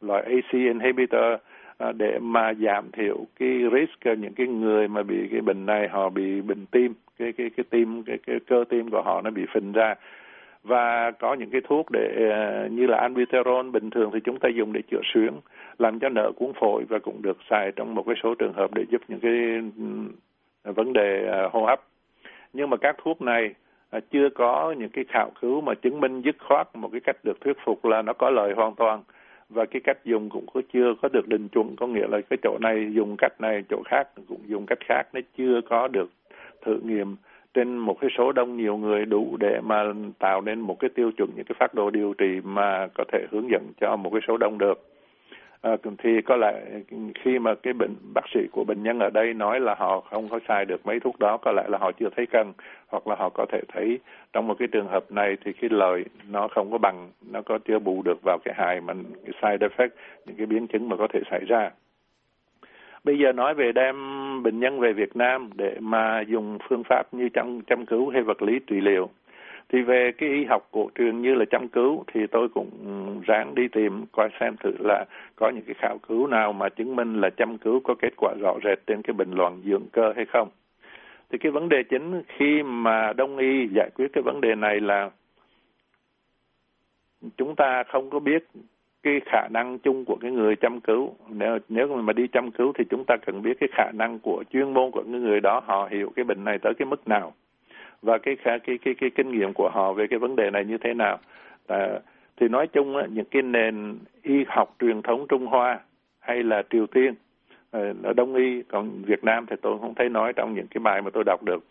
loại 0.00 0.22
AC 0.22 0.52
inhibitor 0.52 1.40
À, 1.80 1.92
để 1.92 2.18
mà 2.18 2.54
giảm 2.54 2.90
thiểu 2.90 3.16
cái 3.38 3.48
risk 3.72 4.18
những 4.18 4.34
cái 4.34 4.46
người 4.46 4.88
mà 4.88 5.02
bị 5.02 5.28
cái 5.30 5.40
bệnh 5.40 5.66
này 5.66 5.88
họ 5.88 6.08
bị 6.08 6.40
bệnh 6.40 6.66
tim 6.66 6.94
cái 7.18 7.32
cái 7.32 7.50
cái 7.56 7.64
tim 7.70 8.02
cái, 8.02 8.18
cái 8.26 8.40
cơ 8.46 8.64
tim 8.68 8.90
của 8.90 9.02
họ 9.02 9.20
nó 9.20 9.30
bị 9.30 9.42
phình 9.54 9.72
ra. 9.72 9.94
Và 10.62 11.10
có 11.10 11.34
những 11.34 11.50
cái 11.50 11.60
thuốc 11.68 11.86
để 11.90 12.30
à, 12.32 12.68
như 12.70 12.86
là 12.86 12.98
albuterol 12.98 13.70
bình 13.70 13.90
thường 13.90 14.10
thì 14.14 14.20
chúng 14.24 14.38
ta 14.38 14.48
dùng 14.48 14.72
để 14.72 14.80
chữa 14.90 15.00
suyễn 15.14 15.30
làm 15.78 15.98
cho 15.98 16.08
nở 16.08 16.32
cuốn 16.36 16.52
phổi 16.60 16.84
và 16.88 16.98
cũng 16.98 17.22
được 17.22 17.38
xài 17.50 17.72
trong 17.76 17.94
một 17.94 18.02
cái 18.06 18.14
số 18.22 18.34
trường 18.34 18.52
hợp 18.52 18.74
để 18.74 18.84
giúp 18.90 19.00
những 19.08 19.20
cái 19.20 19.32
ừ, 20.64 20.72
vấn 20.72 20.92
đề 20.92 21.28
à, 21.32 21.48
hô 21.52 21.64
hấp. 21.64 21.80
Nhưng 22.52 22.70
mà 22.70 22.76
các 22.76 22.96
thuốc 23.02 23.22
này 23.22 23.54
chưa 24.10 24.28
có 24.34 24.74
những 24.78 24.90
cái 24.90 25.04
khảo 25.08 25.30
cứu 25.40 25.60
mà 25.60 25.74
chứng 25.74 26.00
minh 26.00 26.20
dứt 26.20 26.36
khoát 26.48 26.76
một 26.76 26.88
cái 26.92 27.00
cách 27.00 27.16
được 27.24 27.40
thuyết 27.40 27.56
phục 27.64 27.84
là 27.84 28.02
nó 28.02 28.12
có 28.12 28.30
lợi 28.30 28.52
hoàn 28.56 28.74
toàn 28.74 29.02
và 29.50 29.64
cái 29.64 29.80
cách 29.84 29.98
dùng 30.04 30.28
cũng 30.30 30.46
có 30.54 30.60
chưa 30.72 30.94
có 31.02 31.08
được 31.12 31.28
định 31.28 31.48
chuẩn, 31.48 31.76
có 31.76 31.86
nghĩa 31.86 32.06
là 32.08 32.20
cái 32.30 32.36
chỗ 32.42 32.58
này 32.60 32.88
dùng 32.92 33.16
cách 33.18 33.40
này, 33.40 33.62
chỗ 33.68 33.82
khác 33.84 34.08
cũng 34.28 34.40
dùng 34.46 34.66
cách 34.66 34.78
khác, 34.88 35.02
nó 35.12 35.20
chưa 35.38 35.60
có 35.68 35.88
được 35.88 36.10
thử 36.62 36.78
nghiệm 36.84 37.16
trên 37.54 37.78
một 37.78 37.96
cái 38.00 38.10
số 38.18 38.32
đông 38.32 38.56
nhiều 38.56 38.76
người 38.76 39.04
đủ 39.04 39.36
để 39.40 39.60
mà 39.64 39.84
tạo 40.18 40.40
nên 40.40 40.60
một 40.60 40.78
cái 40.80 40.90
tiêu 40.94 41.10
chuẩn, 41.16 41.30
những 41.36 41.44
cái 41.44 41.56
phác 41.58 41.74
đồ 41.74 41.90
điều 41.90 42.14
trị 42.18 42.40
mà 42.44 42.86
có 42.94 43.04
thể 43.12 43.26
hướng 43.30 43.50
dẫn 43.50 43.72
cho 43.80 43.96
một 43.96 44.10
cái 44.12 44.20
số 44.28 44.36
đông 44.36 44.58
được 44.58 44.86
à, 45.60 45.76
thì 45.98 46.22
có 46.22 46.36
lẽ 46.36 46.62
khi 47.14 47.38
mà 47.38 47.54
cái 47.54 47.72
bệnh 47.72 47.94
bác 48.14 48.24
sĩ 48.34 48.40
của 48.52 48.64
bệnh 48.64 48.82
nhân 48.82 48.98
ở 48.98 49.10
đây 49.10 49.34
nói 49.34 49.60
là 49.60 49.74
họ 49.74 50.00
không 50.00 50.28
có 50.28 50.38
xài 50.48 50.64
được 50.64 50.86
mấy 50.86 51.00
thuốc 51.00 51.18
đó 51.18 51.36
có 51.36 51.52
lẽ 51.52 51.62
là 51.68 51.78
họ 51.78 51.92
chưa 51.92 52.08
thấy 52.16 52.26
cần 52.26 52.52
hoặc 52.88 53.06
là 53.06 53.14
họ 53.18 53.28
có 53.28 53.46
thể 53.52 53.60
thấy. 53.72 53.98
Trong 54.32 54.46
một 54.46 54.54
cái 54.58 54.68
trường 54.68 54.88
hợp 54.88 55.12
này 55.12 55.36
thì 55.44 55.52
cái 55.52 55.70
lợi 55.70 56.04
nó 56.30 56.48
không 56.48 56.70
có 56.70 56.78
bằng 56.78 57.10
nó 57.30 57.42
có 57.42 57.58
chưa 57.64 57.78
bù 57.78 58.02
được 58.02 58.22
vào 58.22 58.38
cái 58.44 58.54
hại 58.56 58.80
mà 58.80 58.94
cái 59.24 59.34
side 59.42 59.68
effect 59.68 59.90
những 60.26 60.36
cái 60.36 60.46
biến 60.46 60.66
chứng 60.66 60.88
mà 60.88 60.96
có 60.96 61.08
thể 61.12 61.20
xảy 61.30 61.44
ra. 61.48 61.70
Bây 63.04 63.18
giờ 63.18 63.32
nói 63.32 63.54
về 63.54 63.72
đem 63.72 63.96
bệnh 64.42 64.60
nhân 64.60 64.80
về 64.80 64.92
Việt 64.92 65.16
Nam 65.16 65.50
để 65.54 65.76
mà 65.80 66.20
dùng 66.20 66.58
phương 66.68 66.82
pháp 66.88 67.14
như 67.14 67.28
chăm 67.28 67.60
chăm 67.60 67.86
cứu 67.86 68.10
hay 68.10 68.22
vật 68.22 68.42
lý 68.42 68.58
trị 68.66 68.80
liệu 68.80 69.10
thì 69.72 69.82
về 69.82 70.12
cái 70.18 70.28
y 70.28 70.44
học 70.44 70.68
cổ 70.70 70.90
truyền 70.94 71.22
như 71.22 71.34
là 71.34 71.44
chăm 71.50 71.68
cứu 71.68 72.04
thì 72.12 72.26
tôi 72.26 72.48
cũng 72.48 72.70
ráng 73.26 73.54
đi 73.54 73.68
tìm, 73.68 74.06
coi 74.12 74.28
xem 74.40 74.56
thử 74.56 74.72
là 74.78 75.04
có 75.36 75.48
những 75.48 75.64
cái 75.66 75.74
khảo 75.78 75.98
cứu 76.08 76.26
nào 76.26 76.52
mà 76.52 76.68
chứng 76.68 76.96
minh 76.96 77.20
là 77.20 77.30
chăm 77.30 77.58
cứu 77.58 77.80
có 77.84 77.94
kết 77.94 78.12
quả 78.16 78.34
rõ 78.40 78.54
rệt 78.64 78.78
trên 78.86 79.02
cái 79.02 79.14
bệnh 79.14 79.30
loạn 79.30 79.62
dưỡng 79.64 79.82
cơ 79.92 80.12
hay 80.16 80.24
không. 80.24 80.48
Thì 81.30 81.38
cái 81.38 81.52
vấn 81.52 81.68
đề 81.68 81.82
chính 81.82 82.22
khi 82.26 82.62
mà 82.62 83.12
đông 83.12 83.38
y 83.38 83.68
giải 83.74 83.90
quyết 83.94 84.12
cái 84.12 84.22
vấn 84.22 84.40
đề 84.40 84.54
này 84.54 84.80
là 84.80 85.10
chúng 87.36 87.56
ta 87.56 87.82
không 87.92 88.10
có 88.10 88.18
biết 88.18 88.44
cái 89.02 89.20
khả 89.26 89.48
năng 89.50 89.78
chung 89.78 90.04
của 90.04 90.16
cái 90.20 90.30
người 90.30 90.56
chăm 90.56 90.80
cứu. 90.80 91.14
Nếu 91.28 91.58
nếu 91.68 91.96
mà 91.96 92.12
đi 92.12 92.26
chăm 92.28 92.50
cứu 92.50 92.72
thì 92.78 92.84
chúng 92.90 93.04
ta 93.04 93.16
cần 93.26 93.42
biết 93.42 93.56
cái 93.60 93.68
khả 93.72 93.90
năng 93.94 94.18
của 94.18 94.44
chuyên 94.52 94.74
môn 94.74 94.90
của 94.90 95.02
cái 95.02 95.20
người 95.20 95.40
đó 95.40 95.62
họ 95.66 95.88
hiểu 95.90 96.12
cái 96.16 96.24
bệnh 96.24 96.44
này 96.44 96.58
tới 96.58 96.74
cái 96.74 96.86
mức 96.86 97.08
nào 97.08 97.32
và 98.02 98.18
cái 98.18 98.36
cái 98.36 98.58
cái 98.58 98.78
cái, 98.78 98.94
cái 98.94 99.10
kinh 99.10 99.32
nghiệm 99.32 99.52
của 99.52 99.70
họ 99.70 99.92
về 99.92 100.06
cái 100.06 100.18
vấn 100.18 100.36
đề 100.36 100.50
này 100.50 100.64
như 100.64 100.78
thế 100.78 100.94
nào? 100.94 101.18
À, 101.66 101.98
thì 102.36 102.48
nói 102.48 102.66
chung 102.66 102.96
á, 102.96 103.06
những 103.10 103.26
cái 103.30 103.42
nền 103.42 103.98
y 104.22 104.44
học 104.48 104.74
truyền 104.78 105.02
thống 105.02 105.26
Trung 105.28 105.46
Hoa 105.46 105.80
hay 106.18 106.42
là 106.42 106.62
Triều 106.70 106.86
Tiên 106.86 107.14
à, 107.70 107.80
ở 108.02 108.12
Đông 108.12 108.34
y 108.34 108.62
còn 108.62 109.02
Việt 109.02 109.24
Nam 109.24 109.46
thì 109.46 109.56
tôi 109.62 109.78
không 109.78 109.94
thấy 109.94 110.08
nói 110.08 110.32
trong 110.32 110.54
những 110.54 110.66
cái 110.66 110.80
bài 110.80 111.02
mà 111.02 111.10
tôi 111.10 111.24
đọc 111.26 111.42
được. 111.42 111.64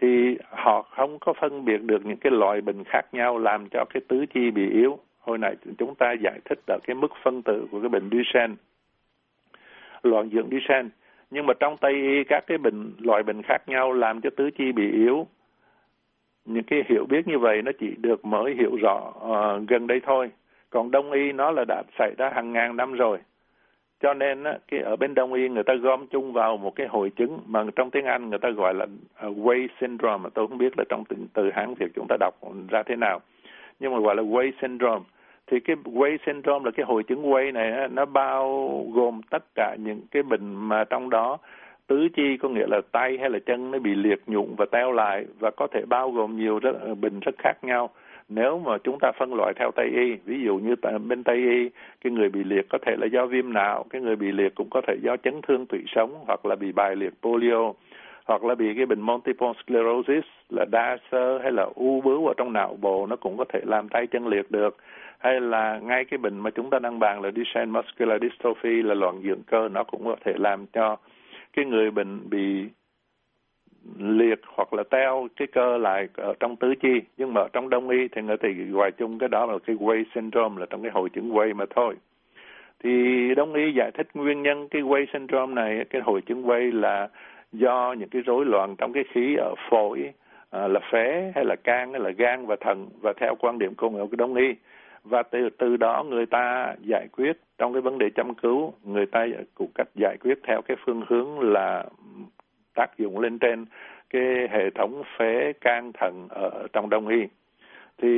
Thì 0.00 0.38
họ 0.50 0.82
không 0.82 1.18
có 1.18 1.32
phân 1.32 1.64
biệt 1.64 1.82
được 1.82 2.06
những 2.06 2.16
cái 2.16 2.32
loại 2.32 2.60
bệnh 2.60 2.84
khác 2.84 3.02
nhau 3.12 3.38
làm 3.38 3.68
cho 3.68 3.84
cái 3.94 4.00
tứ 4.08 4.26
chi 4.34 4.50
bị 4.50 4.70
yếu. 4.70 4.98
Hồi 5.20 5.38
nãy 5.38 5.56
chúng 5.78 5.94
ta 5.94 6.12
giải 6.12 6.40
thích 6.44 6.58
ở 6.66 6.78
cái 6.84 6.94
mức 6.94 7.12
phân 7.22 7.42
tử 7.42 7.66
của 7.70 7.80
cái 7.80 7.88
bệnh 7.88 8.10
Duchenne 8.10 8.54
loạn 10.02 10.30
dưỡng 10.32 10.48
Duchenne. 10.50 10.88
Nhưng 11.30 11.46
mà 11.46 11.54
trong 11.60 11.76
Tây 11.76 11.92
y 11.92 12.24
các 12.24 12.44
cái 12.46 12.58
bệnh 12.58 12.92
loại 12.98 13.22
bệnh 13.22 13.42
khác 13.42 13.68
nhau 13.68 13.92
làm 13.92 14.20
cho 14.20 14.30
tứ 14.36 14.50
chi 14.50 14.72
bị 14.72 14.90
yếu 14.92 15.26
những 16.48 16.64
cái 16.64 16.84
hiểu 16.88 17.06
biết 17.08 17.28
như 17.28 17.38
vậy 17.38 17.62
nó 17.62 17.72
chỉ 17.80 17.94
được 17.98 18.24
mới 18.24 18.54
hiểu 18.54 18.76
rõ 18.76 19.12
uh, 19.16 19.68
gần 19.68 19.86
đây 19.86 20.00
thôi. 20.06 20.30
Còn 20.70 20.90
đông 20.90 21.12
y 21.12 21.32
nó 21.32 21.50
là 21.50 21.64
đã 21.68 21.82
xảy 21.98 22.14
ra 22.18 22.30
hàng 22.34 22.52
ngàn 22.52 22.76
năm 22.76 22.92
rồi. 22.92 23.18
Cho 24.02 24.14
nên 24.14 24.44
á, 24.44 24.58
cái 24.68 24.80
ở 24.80 24.96
bên 24.96 25.14
đông 25.14 25.32
y 25.32 25.48
người 25.48 25.62
ta 25.62 25.74
gom 25.74 26.06
chung 26.06 26.32
vào 26.32 26.56
một 26.56 26.74
cái 26.76 26.86
hội 26.86 27.10
chứng 27.10 27.38
mà 27.46 27.64
trong 27.76 27.90
tiếng 27.90 28.04
Anh 28.04 28.30
người 28.30 28.38
ta 28.38 28.50
gọi 28.50 28.74
là 28.74 28.86
ờ, 29.14 29.28
Way 29.30 29.68
syndrome 29.80 30.22
mà 30.22 30.30
tôi 30.34 30.46
không 30.46 30.58
biết 30.58 30.78
là 30.78 30.84
trong 30.88 31.04
từ, 31.08 31.16
từ 31.32 31.50
Hán 31.54 31.74
Việt 31.74 31.86
chúng 31.94 32.06
ta 32.08 32.16
đọc 32.20 32.34
ra 32.68 32.82
thế 32.82 32.96
nào. 32.96 33.20
Nhưng 33.80 33.92
mà 33.94 34.00
gọi 34.00 34.16
là 34.16 34.22
Way 34.22 34.50
syndrome. 34.62 35.04
Thì 35.46 35.60
cái 35.60 35.76
Way 35.84 36.16
syndrome 36.26 36.64
là 36.64 36.70
cái 36.70 36.86
hội 36.86 37.02
chứng 37.02 37.22
Way 37.22 37.52
này 37.52 37.88
nó 37.88 38.04
bao 38.04 38.68
gồm 38.92 39.20
tất 39.30 39.44
cả 39.54 39.76
những 39.84 40.00
cái 40.10 40.22
bệnh 40.22 40.54
mà 40.54 40.84
trong 40.84 41.10
đó 41.10 41.38
tứ 41.88 42.08
chi 42.08 42.36
có 42.36 42.48
nghĩa 42.48 42.66
là 42.66 42.80
tay 42.92 43.18
hay 43.20 43.30
là 43.30 43.38
chân 43.38 43.70
nó 43.70 43.78
bị 43.78 43.94
liệt 43.94 44.20
nhụn 44.26 44.54
và 44.56 44.66
teo 44.70 44.92
lại 44.92 45.26
và 45.38 45.50
có 45.50 45.66
thể 45.66 45.82
bao 45.88 46.10
gồm 46.10 46.36
nhiều 46.36 46.58
rất, 46.58 46.80
ờ, 46.80 46.94
bệnh 46.94 47.20
rất 47.20 47.34
khác 47.38 47.52
nhau. 47.62 47.90
Nếu 48.28 48.58
mà 48.58 48.78
chúng 48.78 48.98
ta 49.00 49.12
phân 49.18 49.34
loại 49.34 49.52
theo 49.56 49.70
tây 49.70 49.86
y 49.86 50.14
ví 50.24 50.40
dụ 50.44 50.56
như 50.56 50.74
bên 51.08 51.24
tây 51.24 51.36
y 51.36 51.70
cái 52.04 52.12
người 52.12 52.28
bị 52.28 52.44
liệt 52.44 52.66
có 52.68 52.78
thể 52.86 52.96
là 52.98 53.06
do 53.06 53.26
viêm 53.26 53.52
não 53.52 53.84
cái 53.90 54.02
người 54.02 54.16
bị 54.16 54.32
liệt 54.32 54.54
cũng 54.54 54.68
có 54.70 54.80
thể 54.86 54.96
do 55.02 55.16
chấn 55.16 55.42
thương 55.42 55.66
tủy 55.66 55.84
sống 55.86 56.24
hoặc 56.26 56.46
là 56.46 56.56
bị 56.56 56.72
bài 56.72 56.96
liệt 56.96 57.12
polio 57.22 57.72
hoặc 58.26 58.44
là 58.44 58.54
bị 58.54 58.74
cái 58.74 58.86
bệnh 58.86 59.00
multiple 59.00 59.52
sclerosis 59.62 60.24
là 60.50 60.64
đa 60.70 60.96
sơ 61.10 61.38
hay 61.38 61.52
là 61.52 61.66
u 61.74 62.00
bướu 62.00 62.26
ở 62.26 62.34
trong 62.36 62.52
não 62.52 62.76
bộ 62.80 63.06
nó 63.06 63.16
cũng 63.16 63.36
có 63.36 63.44
thể 63.48 63.60
làm 63.64 63.88
tay 63.88 64.06
chân 64.06 64.26
liệt 64.26 64.50
được. 64.50 64.76
Hay 65.18 65.40
là 65.40 65.78
ngay 65.78 66.04
cái 66.04 66.18
bệnh 66.18 66.38
mà 66.38 66.50
chúng 66.50 66.70
ta 66.70 66.78
đang 66.78 66.98
bàn 66.98 67.22
là 67.22 67.30
Duchenne 67.36 67.72
muscular 67.72 68.22
dystrophy 68.22 68.82
là 68.82 68.94
loạn 68.94 69.20
dưỡng 69.24 69.42
cơ 69.42 69.68
nó 69.68 69.84
cũng 69.84 70.04
có 70.04 70.16
thể 70.24 70.32
làm 70.36 70.66
cho 70.66 70.96
cái 71.58 71.64
người 71.64 71.90
bệnh 71.90 72.30
bị 72.30 72.68
liệt 73.98 74.40
hoặc 74.46 74.72
là 74.72 74.82
teo 74.90 75.28
cái 75.36 75.48
cơ 75.52 75.76
lại 75.78 76.08
ở 76.16 76.34
trong 76.40 76.56
tứ 76.56 76.74
chi. 76.82 77.00
Nhưng 77.16 77.34
mà 77.34 77.48
trong 77.52 77.68
đông 77.68 77.88
y 77.88 78.08
thì 78.08 78.22
người 78.22 78.36
ta 78.36 78.48
gọi 78.70 78.92
chung 78.92 79.18
cái 79.18 79.28
đó 79.28 79.46
là 79.46 79.58
cái 79.66 79.76
Way 79.76 80.04
syndrome 80.14 80.60
là 80.60 80.66
trong 80.70 80.82
cái 80.82 80.90
hội 80.90 81.10
chứng 81.10 81.30
Way 81.34 81.54
mà 81.54 81.64
thôi. 81.76 81.94
Thì 82.84 82.90
đông 83.34 83.54
y 83.54 83.72
giải 83.72 83.90
thích 83.90 84.06
nguyên 84.14 84.42
nhân 84.42 84.68
cái 84.68 84.82
Way 84.82 85.06
syndrome 85.12 85.54
này 85.54 85.84
cái 85.90 86.02
hội 86.02 86.20
chứng 86.20 86.42
Way 86.42 86.80
là 86.80 87.08
do 87.52 87.94
những 87.98 88.08
cái 88.08 88.22
rối 88.22 88.44
loạn 88.46 88.76
trong 88.78 88.92
cái 88.92 89.04
khí 89.12 89.34
ở 89.34 89.54
phổi 89.70 90.12
à, 90.50 90.68
là 90.68 90.80
phế 90.92 91.32
hay 91.34 91.44
là 91.44 91.56
can 91.56 91.92
hay 91.92 92.00
là 92.00 92.10
gan 92.10 92.46
và 92.46 92.56
thận 92.60 92.88
và 93.00 93.12
theo 93.20 93.34
quan 93.38 93.58
điểm 93.58 93.74
của 93.74 93.90
người 93.90 94.06
đông 94.18 94.34
y. 94.34 94.54
Và 95.04 95.22
từ 95.22 95.50
từ 95.58 95.76
đó 95.76 96.04
người 96.08 96.26
ta 96.26 96.74
giải 96.80 97.06
quyết 97.12 97.32
trong 97.58 97.72
cái 97.72 97.82
vấn 97.82 97.98
đề 97.98 98.10
chăm 98.10 98.34
cứu, 98.34 98.72
người 98.84 99.06
ta 99.06 99.26
cũng 99.54 99.70
cách 99.74 99.88
giải 99.94 100.16
quyết 100.20 100.38
theo 100.42 100.62
cái 100.62 100.76
phương 100.84 101.02
hướng 101.08 101.40
là 101.40 101.84
tác 102.74 102.98
dụng 102.98 103.18
lên 103.18 103.38
trên 103.38 103.66
cái 104.10 104.48
hệ 104.50 104.70
thống 104.70 105.02
phế 105.18 105.52
can 105.60 105.92
thận 105.92 106.28
ở 106.30 106.66
trong 106.72 106.90
đông 106.90 107.08
y. 107.08 107.26
Thì 107.98 108.08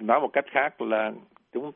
nói 0.00 0.20
một 0.20 0.30
cách 0.32 0.44
khác 0.50 0.82
là 0.82 1.12
chúng, 1.52 1.72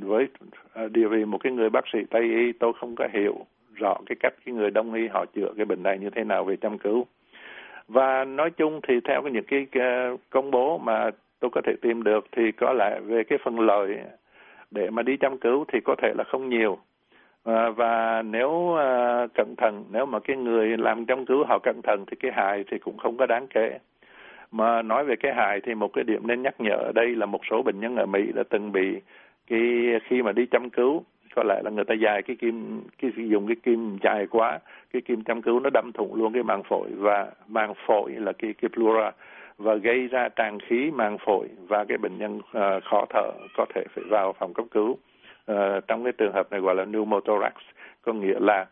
với 0.00 0.28
à, 0.72 0.82
địa 0.82 0.88
điều 0.88 1.08
vì 1.08 1.24
một 1.24 1.38
cái 1.42 1.52
người 1.52 1.70
bác 1.70 1.84
sĩ 1.92 1.98
tây 2.10 2.22
y, 2.22 2.52
tôi 2.52 2.72
không 2.80 2.94
có 2.96 3.08
hiểu 3.12 3.46
rõ 3.74 3.96
cái 4.06 4.16
cách 4.20 4.34
cái 4.44 4.54
người 4.54 4.70
đông 4.70 4.94
y 4.94 5.08
họ 5.08 5.24
chữa 5.34 5.52
cái 5.56 5.66
bệnh 5.66 5.82
này 5.82 5.98
như 5.98 6.10
thế 6.10 6.24
nào 6.24 6.44
về 6.44 6.56
chăm 6.56 6.78
cứu. 6.78 7.06
Và 7.88 8.24
nói 8.24 8.50
chung 8.50 8.80
thì 8.88 9.00
theo 9.04 9.22
những 9.22 9.44
cái 9.44 9.66
à, 9.72 10.10
công 10.30 10.50
bố 10.50 10.78
mà 10.78 11.10
tôi 11.40 11.50
có 11.54 11.60
thể 11.64 11.72
tìm 11.82 12.02
được 12.02 12.26
thì 12.36 12.52
có 12.52 12.72
lẽ 12.72 13.00
về 13.00 13.24
cái 13.24 13.38
phần 13.44 13.60
lợi 13.60 13.98
để 14.70 14.90
mà 14.90 15.02
đi 15.02 15.16
chăm 15.16 15.38
cứu 15.38 15.64
thì 15.68 15.80
có 15.84 15.94
thể 16.02 16.12
là 16.14 16.24
không 16.24 16.48
nhiều. 16.48 16.78
À, 17.44 17.70
và 17.70 18.22
nếu 18.22 18.74
à, 18.74 19.26
cẩn 19.34 19.54
thận 19.56 19.84
nếu 19.92 20.06
mà 20.06 20.20
cái 20.20 20.36
người 20.36 20.76
làm 20.76 21.06
chăm 21.06 21.26
cứu 21.26 21.44
họ 21.44 21.58
cẩn 21.62 21.80
thận 21.82 22.04
thì 22.06 22.16
cái 22.20 22.32
hại 22.34 22.64
thì 22.70 22.78
cũng 22.78 22.98
không 22.98 23.16
có 23.16 23.26
đáng 23.26 23.46
kể. 23.46 23.78
Mà 24.52 24.82
nói 24.82 25.04
về 25.04 25.16
cái 25.16 25.34
hại 25.34 25.60
thì 25.60 25.74
một 25.74 25.92
cái 25.92 26.04
điểm 26.04 26.26
nên 26.26 26.42
nhắc 26.42 26.54
nhở 26.60 26.76
ở 26.76 26.92
đây 26.94 27.16
là 27.16 27.26
một 27.26 27.40
số 27.50 27.62
bệnh 27.62 27.80
nhân 27.80 27.96
ở 27.96 28.06
Mỹ 28.06 28.32
đã 28.34 28.42
từng 28.50 28.72
bị 28.72 29.00
cái 29.46 29.60
khi 30.04 30.22
mà 30.22 30.32
đi 30.32 30.46
chăm 30.46 30.70
cứu 30.70 31.04
có 31.34 31.42
lẽ 31.42 31.60
là 31.64 31.70
người 31.70 31.84
ta 31.84 31.94
dài 31.94 32.22
cái 32.22 32.36
kim 32.36 32.82
cái 32.98 33.10
dùng 33.16 33.46
cái 33.46 33.56
kim 33.62 33.98
dài 34.02 34.26
quá 34.26 34.58
cái 34.92 35.02
kim 35.02 35.24
chăm 35.24 35.42
cứu 35.42 35.60
nó 35.60 35.70
đâm 35.72 35.90
thủng 35.94 36.14
luôn 36.14 36.32
cái 36.32 36.42
màng 36.42 36.62
phổi 36.62 36.88
và 36.96 37.30
màng 37.48 37.74
phổi 37.86 38.12
là 38.12 38.32
cái 38.32 38.54
cái 38.62 38.68
pleura 38.68 39.10
và 39.60 39.74
gây 39.74 40.06
ra 40.06 40.28
tràn 40.28 40.60
khí 40.60 40.90
màng 40.90 41.18
phổi 41.26 41.48
và 41.68 41.84
cái 41.84 41.98
bệnh 41.98 42.18
nhân 42.18 42.36
uh, 42.38 42.84
khó 42.84 43.04
thở 43.10 43.30
có 43.56 43.66
thể 43.74 43.84
phải 43.94 44.04
vào 44.10 44.32
phòng 44.38 44.54
cấp 44.54 44.66
cứu. 44.70 44.90
Uh, 44.90 45.56
trong 45.88 46.04
cái 46.04 46.12
trường 46.18 46.32
hợp 46.32 46.50
này 46.50 46.60
gọi 46.60 46.74
là 46.74 46.84
pneumothorax, 46.84 47.52
có 48.02 48.12
nghĩa 48.12 48.38
là 48.40 48.66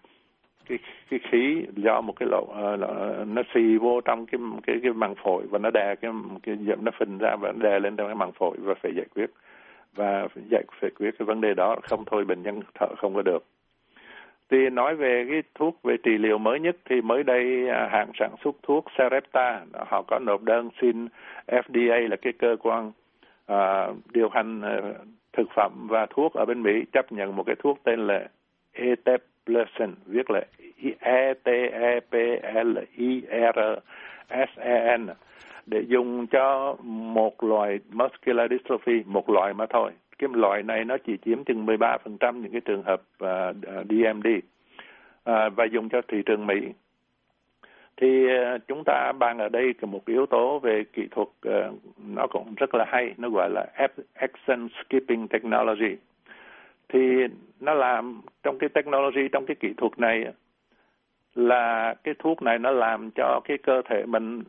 cái 0.69 0.79
cái 1.11 1.21
khí 1.31 1.63
do 1.77 2.01
một 2.01 2.13
cái 2.17 2.29
lỗ 2.31 2.43
uh, 2.43 3.29
nó 3.29 3.43
xì 3.55 3.77
vô 3.77 4.01
trong 4.01 4.27
cái 4.27 4.41
cái 4.67 4.77
cái 4.83 4.93
màng 4.93 5.15
phổi 5.25 5.47
và 5.51 5.59
nó 5.59 5.71
đè 5.71 5.95
cái 5.95 6.11
cái 6.43 6.57
dẫm 6.61 6.85
nó 6.85 6.93
phình 6.99 7.19
ra 7.19 7.37
và 7.37 7.53
nó 7.53 7.71
đè 7.71 7.79
lên 7.79 7.97
trong 7.97 8.07
cái 8.07 8.15
màng 8.15 8.33
phổi 8.33 8.57
và 8.61 8.75
phải 8.83 8.93
giải 8.97 9.07
quyết 9.15 9.31
và 9.95 10.29
giải 10.35 10.45
giải, 10.51 10.63
phải 10.81 10.91
quyết 10.91 11.11
cái 11.19 11.27
vấn 11.27 11.41
đề 11.41 11.55
đó 11.55 11.77
không 11.83 12.05
thôi 12.07 12.25
bệnh 12.25 12.43
nhân 12.43 12.61
thở 12.75 12.87
không 12.97 13.15
có 13.15 13.23
được 13.23 13.45
thì 14.51 14.71
nói 14.71 14.97
về 14.97 15.27
cái 15.31 15.43
thuốc 15.55 15.83
về 15.83 15.97
trị 16.03 16.19
liệu 16.19 16.39
mới 16.39 16.61
nhất 16.61 16.77
thì 16.91 17.01
mới 17.01 17.23
đây 17.23 17.69
à, 17.69 17.89
hãng 17.93 18.11
sản 18.19 18.31
xuất 18.45 18.57
thuốc 18.63 18.85
Sarepta 18.99 19.61
họ 19.87 20.03
có 20.03 20.19
nộp 20.19 20.43
đơn 20.43 20.69
xin 20.81 21.09
FDA 21.47 22.09
là 22.09 22.17
cái 22.17 22.33
cơ 22.33 22.57
quan 22.61 22.93
uh, 23.53 23.97
điều 24.13 24.29
hành 24.29 24.61
uh, 24.61 24.97
thực 25.33 25.49
phẩm 25.57 25.87
và 25.89 26.07
thuốc 26.11 26.35
ở 26.35 26.45
bên 26.45 26.63
Mỹ 26.63 26.85
chấp 26.93 27.13
nhận 27.13 27.37
một 27.37 27.43
cái 27.47 27.57
thuốc 27.59 27.79
tên 27.85 28.07
là 28.07 28.29
eteplirsen 28.73 29.95
viết 30.07 30.31
là 30.31 30.41
E 31.01 31.35
T 31.35 31.49
E 31.73 32.01
P 32.01 32.15
L 32.65 32.79
I 32.97 33.23
R 33.31 33.59
S 34.29 34.59
E 34.59 34.97
N 34.97 35.09
để 35.67 35.85
dùng 35.89 36.27
cho 36.27 36.77
một 36.83 37.45
loại 37.45 37.79
muscular 37.93 38.51
dystrophy 38.51 39.03
một 39.07 39.31
loại 39.31 39.55
mà 39.55 39.67
thôi 39.67 39.93
cái 40.19 40.31
loại 40.33 40.63
này 40.63 40.85
nó 40.85 40.97
chỉ 41.07 41.17
chiếm 41.25 41.45
chừng 41.45 41.67
13% 41.67 42.41
những 42.41 42.53
cái 42.53 42.61
trường 42.61 42.83
hợp 42.83 43.03
à, 43.19 43.29
à, 43.29 43.81
uh, 43.81 43.87
DMD 43.89 44.27
uh, 44.27 44.45
à, 45.25 45.49
và 45.49 45.65
dùng 45.65 45.89
cho 45.89 46.01
thị 46.09 46.23
trường 46.27 46.47
Mỹ. 46.47 46.55
thì 47.97 48.27
uh, 48.27 48.61
chúng 48.69 48.83
ta 48.87 49.13
bàn 49.19 49.39
ở 49.39 49.49
đây 49.49 49.75
một 49.83 50.07
yếu 50.07 50.27
tố 50.27 50.59
về 50.59 50.85
kỹ 50.93 51.09
thuật 51.11 51.29
uh, 51.29 51.79
nó 52.15 52.27
cũng 52.27 52.55
rất 52.57 52.75
là 52.75 52.85
hay 52.89 53.15
nó 53.17 53.29
gọi 53.31 53.51
là 53.51 53.67
exon 54.15 54.69
skipping 54.69 55.29
technology 55.29 55.97
thì 56.89 57.01
nó 57.61 57.75
làm 57.75 58.21
trong 58.43 58.59
cái 58.59 58.69
technology 58.69 59.29
trong 59.33 59.47
cái 59.47 59.57
kỹ 59.61 59.73
thuật 59.77 59.99
này 59.99 60.25
là 61.35 61.95
cái 62.05 62.15
thuốc 62.19 62.43
này 62.43 62.59
nó 62.59 62.71
làm 62.71 63.11
cho 63.11 63.41
cái 63.45 63.59
cơ 63.59 63.83
thể 63.85 64.07
mình 64.07 64.43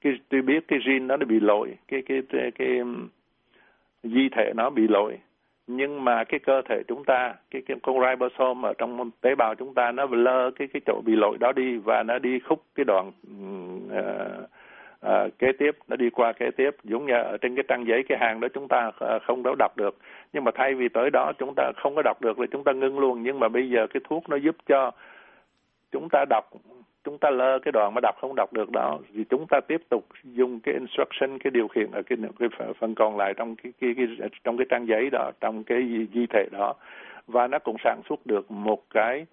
cái 0.00 0.12
tôi 0.28 0.42
biết 0.42 0.68
cái 0.68 0.78
gene 0.86 0.98
nó 0.98 1.16
bị 1.16 1.40
lỗi 1.40 1.76
cái 1.88 2.02
cái 2.02 2.22
cái, 2.28 2.50
cái 2.50 2.80
di 4.02 4.28
thể 4.28 4.52
nó 4.56 4.70
bị 4.70 4.88
lỗi. 4.88 5.18
Nhưng 5.66 6.04
mà 6.04 6.24
cái 6.24 6.40
cơ 6.40 6.62
thể 6.68 6.82
chúng 6.88 7.04
ta 7.04 7.34
cái, 7.50 7.62
cái 7.66 7.76
con 7.82 7.96
ribosome 8.00 8.68
ở 8.68 8.74
trong 8.78 9.10
tế 9.20 9.34
bào 9.34 9.54
chúng 9.54 9.74
ta 9.74 9.92
nó 9.92 10.06
lơ 10.10 10.50
cái 10.50 10.68
cái 10.72 10.80
chỗ 10.86 11.00
bị 11.04 11.16
lỗi 11.16 11.36
đó 11.40 11.52
đi 11.52 11.76
và 11.76 12.02
nó 12.02 12.18
đi 12.18 12.38
khúc 12.38 12.62
cái 12.74 12.84
đoạn 12.84 13.12
uh, 13.86 14.50
uh, 15.06 15.38
kế 15.38 15.52
tiếp 15.58 15.76
nó 15.88 15.96
đi 15.96 16.10
qua 16.10 16.32
kế 16.32 16.50
tiếp. 16.50 16.70
Giống 16.84 17.06
như 17.06 17.12
ở 17.12 17.36
trên 17.40 17.56
cái 17.56 17.64
trang 17.68 17.86
giấy 17.86 18.02
cái 18.08 18.18
hàng 18.18 18.40
đó 18.40 18.48
chúng 18.54 18.68
ta 18.68 18.86
uh, 18.86 19.22
không 19.22 19.42
đâu 19.42 19.54
đọc 19.58 19.76
được. 19.76 19.98
Nhưng 20.32 20.44
mà 20.44 20.50
thay 20.54 20.74
vì 20.74 20.88
tới 20.88 21.10
đó 21.10 21.32
chúng 21.38 21.54
ta 21.56 21.72
không 21.76 21.94
có 21.94 22.02
đọc 22.02 22.20
được 22.20 22.36
thì 22.38 22.44
chúng 22.50 22.64
ta 22.64 22.72
ngưng 22.72 22.98
luôn. 22.98 23.22
Nhưng 23.22 23.40
mà 23.40 23.48
bây 23.48 23.70
giờ 23.70 23.86
cái 23.86 24.00
thuốc 24.04 24.28
nó 24.28 24.36
giúp 24.36 24.56
cho 24.66 24.90
chúng 25.92 26.08
ta 26.08 26.24
đọc 26.30 26.50
chúng 27.04 27.18
ta 27.18 27.30
lơ 27.30 27.58
cái 27.58 27.72
đoạn 27.72 27.94
mà 27.94 28.00
đọc 28.00 28.14
không 28.20 28.34
đọc 28.36 28.52
được 28.52 28.70
đó 28.70 28.98
thì 29.14 29.24
chúng 29.30 29.46
ta 29.50 29.60
tiếp 29.68 29.82
tục 29.88 30.06
dùng 30.24 30.60
cái 30.60 30.74
instruction 30.74 31.38
cái 31.38 31.50
điều 31.50 31.68
khiển 31.68 31.90
ở 31.90 32.02
cái, 32.02 32.18
cái 32.38 32.48
phần 32.78 32.94
còn 32.94 33.16
lại 33.16 33.34
trong 33.36 33.56
cái, 33.56 33.72
cái, 33.80 33.94
cái 33.96 34.28
trong 34.44 34.56
cái 34.56 34.66
trang 34.70 34.86
giấy 34.86 35.10
đó 35.12 35.30
trong 35.40 35.64
cái 35.64 36.06
di, 36.14 36.26
thể 36.26 36.46
đó. 36.52 36.74
Và 37.26 37.46
nó 37.46 37.58
cũng 37.58 37.76
sản 37.84 38.00
xuất 38.08 38.26
được 38.26 38.50
một 38.50 38.82
cái 38.90 39.26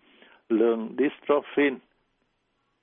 lượng 0.49 0.95
dystrophin. 0.97 1.75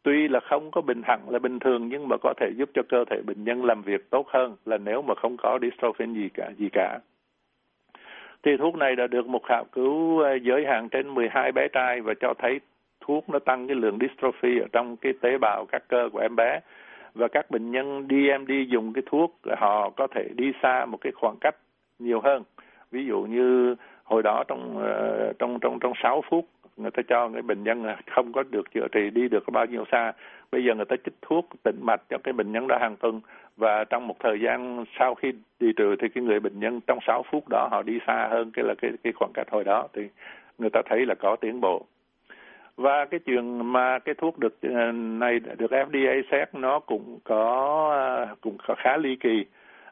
Tuy 0.03 0.29
là 0.29 0.40
không 0.40 0.70
có 0.70 0.81
bình 0.81 1.03
hẳn 1.05 1.20
là 1.29 1.38
bình 1.38 1.59
thường 1.59 1.88
nhưng 1.88 2.09
mà 2.09 2.16
có 2.22 2.35
thể 2.40 2.51
giúp 2.57 2.70
cho 2.75 2.83
cơ 2.88 3.05
thể 3.11 3.22
bệnh 3.27 3.44
nhân 3.44 3.64
làm 3.64 3.83
việc 3.83 4.11
tốt 4.11 4.29
hơn 4.29 4.57
là 4.66 4.79
nếu 4.79 5.03
mà 5.03 5.14
không 5.14 5.37
có 5.37 5.59
dystrophin 5.62 6.14
gì 6.14 6.29
cả 6.35 6.51
gì 6.59 6.68
cả. 6.72 6.99
Thì 8.42 8.57
thuốc 8.57 8.77
này 8.77 8.96
đã 8.96 9.07
được 9.07 9.27
một 9.27 9.44
khảo 9.44 9.64
cứu 9.72 10.18
ờ, 10.18 10.35
giới 10.42 10.66
hạn 10.66 10.88
trên 10.88 11.14
12 11.14 11.53
bé 11.53 11.68
trai 11.72 12.01
và 12.01 12.14
cho 12.20 12.35
thấy 12.38 12.61
thuốc 13.06 13.28
nó 13.28 13.38
tăng 13.38 13.66
cái 13.66 13.76
lượng 13.76 13.98
dystrophy 14.00 14.58
ở 14.58 14.66
trong 14.72 14.96
cái 14.96 15.12
tế 15.20 15.38
bào 15.38 15.66
các 15.72 15.82
cơ 15.88 16.08
của 16.12 16.18
em 16.18 16.36
bé. 16.36 16.60
Và 17.14 17.28
các 17.28 17.50
bệnh 17.50 17.70
nhân 17.70 18.06
DMD 18.10 18.52
dùng 18.68 18.92
cái 18.92 19.02
thuốc 19.06 19.38
họ 19.58 19.90
có 19.90 20.06
thể 20.06 20.28
đi 20.34 20.52
xa 20.62 20.86
một 20.86 20.98
cái 21.00 21.12
khoảng 21.12 21.36
cách 21.40 21.54
nhiều 21.98 22.20
hơn. 22.20 22.42
Ví 22.90 23.06
dụ 23.06 23.22
như 23.22 23.74
hồi 24.04 24.22
đó 24.22 24.44
trong 24.48 24.76
uh, 24.78 25.38
trong 25.38 25.58
trong 25.60 25.78
trong 25.80 25.92
6 26.02 26.22
phút 26.30 26.44
người 26.76 26.90
ta 26.90 27.02
cho 27.08 27.28
cái 27.28 27.42
bệnh 27.42 27.64
nhân 27.64 27.84
không 28.10 28.32
có 28.32 28.42
được 28.50 28.72
chữa 28.74 28.88
trị 28.92 29.10
đi 29.10 29.28
được 29.28 29.44
bao 29.52 29.66
nhiêu 29.66 29.84
xa. 29.92 30.12
Bây 30.52 30.64
giờ 30.64 30.74
người 30.74 30.84
ta 30.84 30.96
chích 31.04 31.14
thuốc 31.22 31.48
tĩnh 31.62 31.78
mạch 31.82 32.02
cho 32.10 32.18
cái 32.24 32.32
bệnh 32.32 32.52
nhân 32.52 32.66
đó 32.68 32.78
hàng 32.80 32.96
tuần. 32.96 33.20
Và 33.56 33.84
trong 33.84 34.06
một 34.06 34.16
thời 34.20 34.40
gian 34.40 34.84
sau 34.98 35.14
khi 35.14 35.32
đi 35.60 35.72
trừ 35.76 35.96
thì 36.00 36.08
cái 36.08 36.24
người 36.24 36.40
bệnh 36.40 36.60
nhân 36.60 36.80
trong 36.86 36.98
6 37.06 37.22
phút 37.30 37.44
đó 37.48 37.68
họ 37.70 37.82
đi 37.82 37.98
xa 38.06 38.28
hơn 38.30 38.50
cái 38.54 38.64
là 38.64 38.74
cái 38.82 38.90
cái 39.02 39.12
khoảng 39.12 39.32
cách 39.34 39.50
hồi 39.50 39.64
đó. 39.64 39.88
Thì 39.92 40.02
người 40.58 40.70
ta 40.70 40.82
thấy 40.86 41.06
là 41.06 41.14
có 41.14 41.36
tiến 41.36 41.60
bộ 41.60 41.86
và 42.76 43.04
cái 43.04 43.20
chuyện 43.20 43.72
mà 43.72 43.98
cái 43.98 44.14
thuốc 44.14 44.38
được 44.38 44.58
ờ, 44.62 44.92
này 44.92 45.40
được 45.40 45.70
FDA 45.70 46.22
xét 46.30 46.54
nó 46.54 46.78
cũng 46.78 47.18
có 47.24 47.88
ờ, 47.92 48.34
cũng 48.40 48.56
khá 48.76 48.96
ly 48.96 49.16
kỳ 49.16 49.44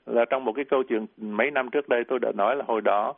là 0.07 0.25
trong 0.25 0.45
một 0.45 0.53
cái 0.53 0.65
câu 0.65 0.83
chuyện 0.83 1.07
mấy 1.17 1.51
năm 1.51 1.71
trước 1.71 1.89
đây 1.89 2.05
tôi 2.09 2.19
đã 2.19 2.33
nói 2.35 2.57
là 2.57 2.65
hồi 2.69 2.81
đó 2.81 3.15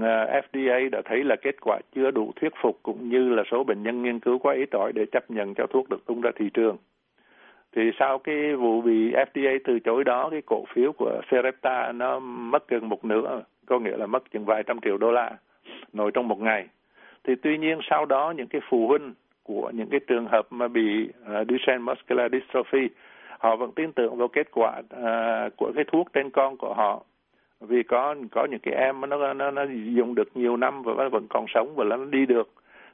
ờ, 0.00 0.40
FDA 0.52 0.90
đã 0.90 1.02
thấy 1.04 1.24
là 1.24 1.36
kết 1.42 1.54
quả 1.60 1.78
chưa 1.94 2.10
đủ 2.10 2.32
thuyết 2.36 2.52
phục 2.62 2.78
cũng 2.82 3.08
như 3.08 3.28
là 3.28 3.42
số 3.50 3.64
bệnh 3.64 3.82
nhân 3.82 4.02
nghiên 4.02 4.20
cứu 4.20 4.38
quá 4.38 4.54
ít 4.54 4.68
ỏi 4.72 4.92
để 4.94 5.06
chấp 5.12 5.30
nhận 5.30 5.54
cho 5.54 5.66
thuốc 5.66 5.88
được 5.88 6.06
tung 6.06 6.20
ra 6.20 6.30
thị 6.36 6.50
trường. 6.54 6.76
Thì 7.76 7.90
sau 7.98 8.18
cái 8.18 8.54
vụ 8.54 8.82
bị 8.82 9.12
FDA 9.12 9.58
từ 9.64 9.78
chối 9.78 10.04
đó, 10.04 10.28
cái 10.30 10.42
cổ 10.46 10.64
phiếu 10.74 10.92
của 10.92 11.20
Serepta 11.30 11.92
nó 11.92 12.18
mất 12.18 12.68
gần 12.68 12.88
một 12.88 13.04
nửa, 13.04 13.42
có 13.66 13.78
nghĩa 13.78 13.96
là 13.96 14.06
mất 14.06 14.30
chừng 14.30 14.44
vài 14.44 14.62
trăm 14.62 14.80
triệu 14.80 14.98
đô 14.98 15.12
la 15.12 15.32
nổi 15.92 16.10
trong 16.14 16.28
một 16.28 16.40
ngày 16.40 16.66
thì 17.26 17.34
tuy 17.42 17.58
nhiên 17.58 17.78
sau 17.90 18.04
đó 18.04 18.32
những 18.36 18.46
cái 18.46 18.60
phụ 18.68 18.86
huynh 18.86 19.14
của 19.42 19.70
những 19.74 19.88
cái 19.90 20.00
trường 20.06 20.26
hợp 20.26 20.46
mà 20.50 20.68
bị 20.68 21.08
uh, 21.22 21.48
Duchenne 21.48 21.78
muscular 21.78 22.32
dystrophy 22.32 22.88
họ 23.38 23.56
vẫn 23.56 23.72
tin 23.72 23.92
tưởng 23.92 24.16
vào 24.16 24.28
kết 24.28 24.46
quả 24.52 24.78
uh, 24.78 25.56
của 25.56 25.72
cái 25.74 25.84
thuốc 25.92 26.12
trên 26.12 26.30
con 26.30 26.56
của 26.56 26.74
họ. 26.74 27.04
Vì 27.60 27.82
có 27.82 28.14
có 28.30 28.46
những 28.50 28.60
cái 28.60 28.74
em 28.74 29.00
nó 29.08 29.32
nó 29.34 29.50
nó 29.50 29.64
dùng 29.94 30.14
được 30.14 30.36
nhiều 30.36 30.56
năm 30.56 30.82
và 30.82 30.92
nó 30.96 31.08
vẫn 31.08 31.26
còn 31.30 31.46
sống 31.54 31.74
và 31.76 31.84
nó 31.84 31.96
đi 31.96 32.26
được. 32.26 32.48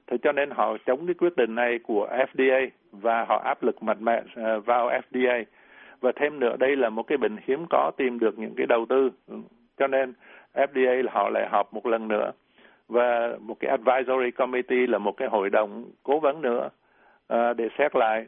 Thế 0.06 0.16
cho 0.22 0.32
nên 0.32 0.50
họ 0.50 0.76
chống 0.86 1.06
cái 1.06 1.14
quyết 1.14 1.36
định 1.36 1.54
này 1.54 1.78
của 1.78 2.08
FDA 2.10 2.68
và 2.92 3.24
họ 3.28 3.42
áp 3.44 3.62
lực 3.62 3.82
mạnh 3.82 4.04
mẽ 4.04 4.22
uh, 4.22 4.66
vào 4.66 4.90
FDA 4.90 5.44
và 6.00 6.12
thêm 6.16 6.40
nữa 6.40 6.56
đây 6.58 6.76
là 6.76 6.88
một 6.90 7.02
cái 7.02 7.18
bệnh 7.18 7.36
hiếm 7.46 7.66
có 7.70 7.90
tìm 7.96 8.18
được 8.18 8.38
những 8.38 8.54
cái 8.56 8.66
đầu 8.66 8.86
tư. 8.88 9.10
Cho 9.78 9.86
nên 9.86 10.12
FDA 10.54 11.04
họ 11.10 11.28
lại 11.28 11.48
họp 11.50 11.74
một 11.74 11.86
lần 11.86 12.08
nữa 12.08 12.32
và 12.92 13.36
một 13.40 13.56
cái 13.60 13.70
advisory 13.70 14.30
committee 14.30 14.86
là 14.86 14.98
một 14.98 15.16
cái 15.16 15.28
hội 15.28 15.50
đồng 15.50 15.90
cố 16.02 16.20
vấn 16.20 16.42
nữa 16.42 16.68
à, 17.28 17.52
để 17.52 17.68
xét 17.78 17.96
lại. 17.96 18.26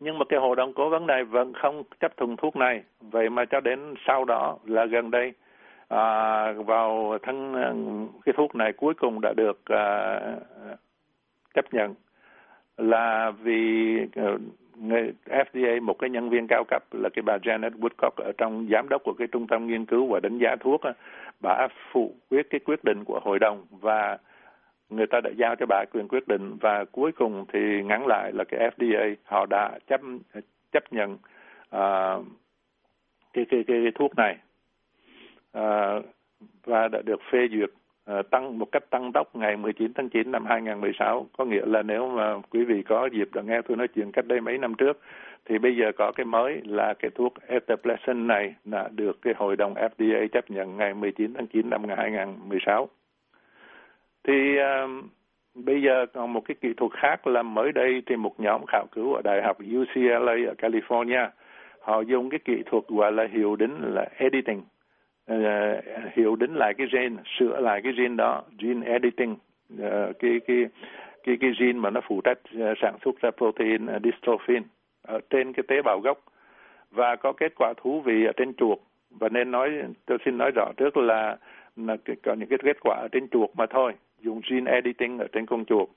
Nhưng 0.00 0.18
mà 0.18 0.24
cái 0.28 0.40
hội 0.40 0.56
đồng 0.56 0.72
cố 0.74 0.88
vấn 0.88 1.06
này 1.06 1.24
vẫn 1.24 1.52
không 1.54 1.82
chấp 2.00 2.16
thuận 2.16 2.36
thuốc 2.36 2.56
này. 2.56 2.82
Vậy 3.00 3.30
mà 3.30 3.44
cho 3.44 3.60
đến 3.60 3.94
sau 4.06 4.24
đó 4.24 4.58
là 4.64 4.84
gần 4.84 5.10
đây 5.10 5.32
à, 5.88 6.52
vào 6.52 7.18
tháng 7.22 7.54
à, 7.54 7.72
cái 8.24 8.32
thuốc 8.36 8.54
này 8.54 8.72
cuối 8.72 8.94
cùng 8.94 9.20
đã 9.20 9.32
được 9.32 9.60
à, 9.64 10.20
chấp 11.54 11.74
nhận 11.74 11.94
là 12.76 13.30
vì 13.30 13.96
ờ, 14.14 14.38
FDA 15.26 15.82
một 15.82 15.98
cái 15.98 16.10
nhân 16.10 16.30
viên 16.30 16.46
cao 16.46 16.64
cấp 16.68 16.82
là 16.92 17.08
cái 17.08 17.22
bà 17.22 17.36
Janet 17.36 17.70
Woodcock 17.70 18.24
ở 18.24 18.32
trong 18.38 18.68
giám 18.70 18.88
đốc 18.88 19.02
của 19.04 19.14
cái 19.18 19.28
trung 19.32 19.46
tâm 19.46 19.66
nghiên 19.66 19.84
cứu 19.84 20.06
và 20.06 20.20
đánh 20.20 20.38
giá 20.38 20.56
thuốc 20.60 20.80
bà 21.40 21.68
phụ 21.92 22.14
quyết 22.30 22.46
cái 22.50 22.60
quyết 22.64 22.84
định 22.84 23.04
của 23.04 23.20
hội 23.24 23.38
đồng 23.38 23.66
và 23.70 24.18
người 24.88 25.06
ta 25.06 25.20
đã 25.20 25.30
giao 25.36 25.56
cho 25.56 25.66
bà 25.66 25.84
quyền 25.92 26.08
quyết 26.08 26.28
định 26.28 26.56
và 26.60 26.84
cuối 26.84 27.12
cùng 27.12 27.44
thì 27.52 27.82
ngắn 27.82 28.06
lại 28.06 28.32
là 28.32 28.44
cái 28.44 28.70
FDA 28.70 29.14
họ 29.24 29.46
đã 29.46 29.78
chấp 29.86 30.00
chấp 30.72 30.92
nhận 30.92 31.12
uh, 31.76 32.26
cái, 33.32 33.44
cái 33.50 33.64
cái 33.66 33.80
cái 33.82 33.92
thuốc 33.94 34.16
này. 34.16 34.36
Uh, 35.58 36.04
và 36.64 36.88
đã 36.88 37.02
được 37.02 37.20
phê 37.32 37.48
duyệt. 37.50 37.70
Ờ, 38.06 38.22
tăng 38.22 38.58
một 38.58 38.72
cách 38.72 38.90
tăng 38.90 39.12
tốc 39.12 39.36
ngày 39.36 39.56
19 39.56 39.92
tháng 39.94 40.08
9 40.08 40.32
năm 40.32 40.46
2016 40.46 41.26
có 41.38 41.44
nghĩa 41.44 41.66
là 41.66 41.82
nếu 41.82 42.08
mà 42.08 42.34
quý 42.50 42.64
vị 42.64 42.82
có 42.82 43.08
dịp 43.12 43.28
đã 43.34 43.42
nghe 43.42 43.62
tôi 43.62 43.76
nói 43.76 43.88
chuyện 43.88 44.12
cách 44.12 44.26
đây 44.26 44.40
mấy 44.40 44.58
năm 44.58 44.74
trước 44.74 45.00
thì 45.44 45.58
bây 45.58 45.76
giờ 45.76 45.92
có 45.98 46.12
cái 46.12 46.26
mới 46.26 46.60
là 46.64 46.94
cái 46.98 47.10
thuốc 47.14 47.34
Etaplacin 47.46 48.26
này 48.26 48.54
đã 48.64 48.88
được 48.92 49.22
cái 49.22 49.34
hội 49.36 49.56
đồng 49.56 49.74
FDA 49.74 50.26
chấp 50.32 50.50
nhận 50.50 50.76
ngày 50.76 50.94
19 50.94 51.34
tháng 51.34 51.46
9 51.46 51.70
năm 51.70 51.82
2016. 51.96 52.88
Thì 54.24 54.58
uh, 54.58 55.04
bây 55.54 55.82
giờ 55.82 56.06
còn 56.12 56.32
một 56.32 56.42
cái 56.44 56.54
kỹ 56.60 56.68
thuật 56.76 56.92
khác 56.92 57.26
là 57.26 57.42
mới 57.42 57.72
đây 57.72 58.02
thì 58.06 58.16
một 58.16 58.40
nhóm 58.40 58.66
khảo 58.66 58.86
cứu 58.92 59.14
ở 59.14 59.22
Đại 59.24 59.42
học 59.42 59.56
UCLA 59.58 60.32
ở 60.48 60.54
California 60.58 61.28
họ 61.80 62.00
dùng 62.00 62.30
cái 62.30 62.40
kỹ 62.44 62.62
thuật 62.66 62.84
gọi 62.88 63.12
là 63.12 63.26
hiệu 63.32 63.56
đính 63.56 63.94
là 63.94 64.08
editing 64.16 64.62
uh, 65.32 66.38
đến 66.38 66.54
lại 66.54 66.74
cái 66.74 66.86
gen, 66.92 67.16
sửa 67.38 67.60
lại 67.60 67.80
cái 67.82 67.92
gen 67.92 68.16
đó 68.16 68.42
gene 68.58 68.86
editing 68.86 69.32
uh, 69.32 70.18
cái 70.18 70.40
cái 70.46 70.66
cái 71.24 71.36
cái 71.40 71.50
gene 71.58 71.72
mà 71.72 71.90
nó 71.90 72.00
phụ 72.08 72.20
trách 72.20 72.38
uh, 72.54 72.78
sản 72.82 72.94
xuất 73.04 73.20
ra 73.20 73.30
protein 73.30 73.84
uh, 73.84 74.02
dystrophin 74.04 74.62
ở 75.02 75.20
trên 75.30 75.52
cái 75.52 75.64
tế 75.68 75.82
bào 75.82 76.00
gốc. 76.00 76.18
Và 76.90 77.16
có 77.16 77.32
kết 77.32 77.52
quả 77.56 77.72
thú 77.76 78.00
vị 78.00 78.24
ở 78.24 78.32
trên 78.36 78.54
chuột. 78.54 78.78
Và 79.10 79.28
nên 79.28 79.50
nói 79.50 79.70
tôi 80.06 80.18
xin 80.24 80.38
nói 80.38 80.50
rõ 80.54 80.72
trước 80.76 80.96
là, 80.96 81.36
là 81.76 81.96
có 82.22 82.34
những 82.34 82.48
cái 82.48 82.58
kết 82.62 82.76
quả 82.80 82.96
ở 82.96 83.08
trên 83.12 83.28
chuột 83.28 83.50
mà 83.54 83.66
thôi 83.66 83.92
dùng 84.20 84.40
gene 84.50 84.72
editing 84.72 85.18
ở 85.18 85.26
trên 85.32 85.46
con 85.46 85.64
chuột. 85.64 85.88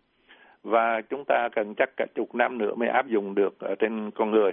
Và 0.64 1.02
chúng 1.02 1.26
ta 1.26 1.50
cần 1.50 1.74
chắc 1.78 1.90
cả 1.98 2.06
chục 2.16 2.36
năm 2.36 2.58
nữa 2.58 2.76
mới 2.76 2.90
áp 2.90 3.08
dụng 3.08 3.36
được 3.36 3.60
ở 3.60 3.76
trên 3.76 4.12
con 4.12 4.32
người 4.32 4.52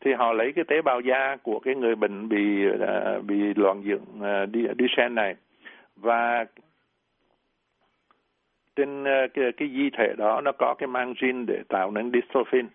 thì 0.00 0.12
họ 0.12 0.32
lấy 0.32 0.52
cái 0.52 0.64
tế 0.64 0.82
bào 0.82 1.00
da 1.00 1.36
của 1.42 1.58
cái 1.58 1.74
người 1.74 1.94
bệnh 1.94 2.28
bị 2.28 2.66
uh, 2.68 3.24
bị 3.24 3.54
loạn 3.56 3.82
dưỡng 3.86 4.04
uh, 4.18 4.76
đi 4.76 4.86
sen 4.96 5.14
này. 5.14 5.34
Và 5.96 6.44
trên 8.76 9.02
uh, 9.02 9.34
cái, 9.34 9.52
cái 9.56 9.68
di 9.68 9.90
thể 9.90 10.14
đó 10.18 10.40
nó 10.40 10.52
có 10.52 10.74
cái 10.78 10.86
mang 10.86 11.14
gene 11.20 11.44
để 11.46 11.62
tạo 11.68 11.90
nên 11.90 12.12
dystrophin. 12.12 12.66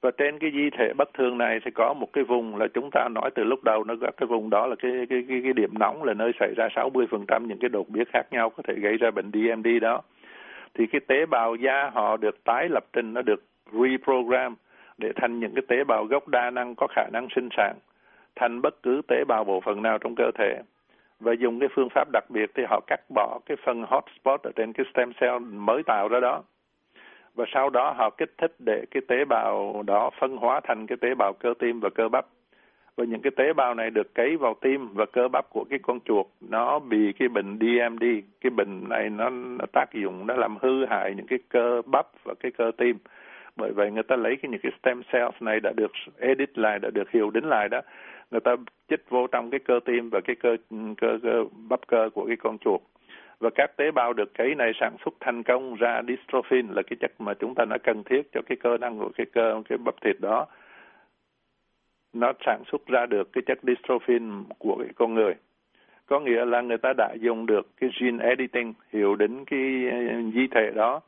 Và 0.00 0.10
trên 0.10 0.38
cái 0.38 0.50
di 0.50 0.70
thể 0.70 0.92
bất 0.96 1.14
thường 1.14 1.38
này 1.38 1.60
sẽ 1.64 1.70
có 1.74 1.94
một 1.94 2.12
cái 2.12 2.24
vùng 2.24 2.56
là 2.56 2.66
chúng 2.74 2.90
ta 2.92 3.08
nói 3.08 3.30
từ 3.34 3.44
lúc 3.44 3.64
đầu 3.64 3.84
nó 3.84 3.94
có 4.00 4.10
cái 4.16 4.26
vùng 4.26 4.50
đó 4.50 4.66
là 4.66 4.76
cái 4.78 4.92
cái 5.08 5.24
cái, 5.28 5.40
cái 5.42 5.52
điểm 5.52 5.70
nóng 5.78 6.04
là 6.04 6.14
nơi 6.14 6.32
xảy 6.40 6.54
ra 6.56 6.68
60% 6.74 7.46
những 7.46 7.58
cái 7.58 7.68
đột 7.68 7.88
biến 7.88 8.04
khác 8.12 8.26
nhau 8.30 8.50
có 8.50 8.62
thể 8.68 8.74
gây 8.74 8.96
ra 8.96 9.10
bệnh 9.10 9.30
DMD 9.32 9.68
đó. 9.80 10.02
Thì 10.74 10.86
cái 10.86 11.00
tế 11.06 11.26
bào 11.26 11.54
da 11.54 11.90
họ 11.94 12.16
được 12.16 12.44
tái 12.44 12.68
lập 12.68 12.84
trình 12.92 13.14
nó 13.14 13.22
được 13.22 13.44
reprogram 13.72 14.54
để 14.98 15.12
thành 15.16 15.40
những 15.40 15.54
cái 15.54 15.62
tế 15.68 15.84
bào 15.84 16.04
gốc 16.04 16.28
đa 16.28 16.50
năng 16.50 16.74
có 16.74 16.86
khả 16.90 17.08
năng 17.12 17.28
sinh 17.34 17.48
sản 17.56 17.76
thành 18.36 18.62
bất 18.62 18.82
cứ 18.82 19.02
tế 19.08 19.24
bào 19.28 19.44
bộ 19.44 19.60
phận 19.60 19.82
nào 19.82 19.98
trong 19.98 20.14
cơ 20.14 20.30
thể. 20.38 20.62
Và 21.20 21.32
dùng 21.32 21.60
cái 21.60 21.68
phương 21.74 21.88
pháp 21.94 22.08
đặc 22.12 22.24
biệt 22.28 22.50
thì 22.54 22.62
họ 22.68 22.80
cắt 22.86 23.00
bỏ 23.14 23.38
cái 23.46 23.56
phần 23.64 23.82
hotspot 23.82 24.42
ở 24.42 24.50
trên 24.56 24.72
cái 24.72 24.86
stem 24.94 25.12
cell 25.20 25.38
mới 25.38 25.82
tạo 25.82 26.08
ra 26.08 26.20
đó. 26.20 26.42
Và 27.34 27.44
sau 27.54 27.70
đó 27.70 27.94
họ 27.96 28.10
kích 28.10 28.34
thích 28.38 28.54
để 28.58 28.84
cái 28.90 29.02
tế 29.08 29.24
bào 29.24 29.82
đó 29.86 30.10
phân 30.20 30.36
hóa 30.36 30.60
thành 30.64 30.86
cái 30.86 30.98
tế 31.00 31.14
bào 31.14 31.32
cơ 31.32 31.54
tim 31.58 31.80
và 31.80 31.90
cơ 31.90 32.08
bắp. 32.08 32.26
Và 32.96 33.04
những 33.04 33.20
cái 33.22 33.30
tế 33.36 33.52
bào 33.52 33.74
này 33.74 33.90
được 33.90 34.14
cấy 34.14 34.36
vào 34.36 34.54
tim 34.60 34.88
và 34.94 35.06
cơ 35.06 35.28
bắp 35.28 35.50
của 35.50 35.64
cái 35.70 35.78
con 35.82 36.00
chuột 36.00 36.26
nó 36.40 36.78
bị 36.78 37.12
cái 37.18 37.28
bệnh 37.28 37.58
DMD 37.58 38.04
cái 38.40 38.50
bệnh 38.50 38.88
này 38.88 39.10
nó, 39.10 39.30
nó 39.30 39.64
tác 39.72 39.86
dụng 39.94 40.26
nó 40.26 40.34
làm 40.34 40.56
hư 40.62 40.86
hại 40.86 41.14
những 41.16 41.26
cái 41.26 41.38
cơ 41.48 41.82
bắp 41.86 42.06
và 42.24 42.34
cái 42.40 42.52
cơ 42.58 42.70
tim 42.76 42.98
bởi 43.56 43.72
vậy 43.72 43.90
người 43.90 44.02
ta 44.02 44.16
lấy 44.16 44.36
cái 44.36 44.50
những 44.50 44.60
cái 44.62 44.72
stem 44.82 45.02
cells 45.12 45.34
này 45.40 45.60
đã 45.60 45.72
được 45.76 45.92
edit 46.18 46.58
lại 46.58 46.78
đã 46.78 46.90
được 46.90 47.10
hiệu 47.10 47.30
đính 47.30 47.46
lại 47.48 47.68
đó 47.68 47.80
người 48.30 48.40
ta 48.40 48.56
chích 48.88 49.10
vô 49.10 49.26
trong 49.26 49.50
cái 49.50 49.60
cơ 49.60 49.80
tim 49.84 50.10
và 50.10 50.20
cái 50.20 50.36
cơ 50.36 50.56
cơ, 50.96 51.18
cơ 51.22 51.44
bắp 51.68 51.86
cơ 51.86 52.10
của 52.14 52.26
cái 52.26 52.36
con 52.36 52.58
chuột. 52.58 52.80
Và 53.40 53.50
các 53.54 53.76
tế 53.76 53.90
bào 53.90 54.12
được 54.12 54.34
cấy 54.34 54.54
này 54.54 54.72
sản 54.80 54.96
xuất 55.04 55.14
thành 55.20 55.42
công 55.42 55.74
ra 55.74 56.02
dystrophin 56.08 56.66
là 56.68 56.82
cái 56.82 56.96
chất 57.00 57.12
mà 57.18 57.34
chúng 57.34 57.54
ta 57.54 57.64
đã 57.64 57.78
cần 57.78 58.02
thiết 58.04 58.22
cho 58.32 58.40
cái 58.46 58.56
cơ 58.56 58.78
năng 58.78 58.98
của 58.98 59.10
cái 59.16 59.26
cơ 59.32 59.62
cái 59.68 59.78
bắp 59.78 59.94
thịt 60.00 60.16
đó. 60.20 60.46
Nó 62.12 62.32
sản 62.46 62.62
xuất 62.72 62.86
ra 62.86 63.06
được 63.06 63.32
cái 63.32 63.42
chất 63.46 63.58
dystrophin 63.62 64.44
của 64.58 64.76
cái 64.78 64.92
con 64.94 65.14
người. 65.14 65.34
Có 66.06 66.20
nghĩa 66.20 66.44
là 66.44 66.60
người 66.60 66.78
ta 66.78 66.92
đã 66.96 67.14
dùng 67.20 67.46
được 67.46 67.68
cái 67.80 67.90
gene 68.00 68.24
editing 68.24 68.74
hiệu 68.92 69.16
đính 69.16 69.44
cái 69.44 69.60
di 70.34 70.46
thể 70.46 70.70
đó 70.74 71.00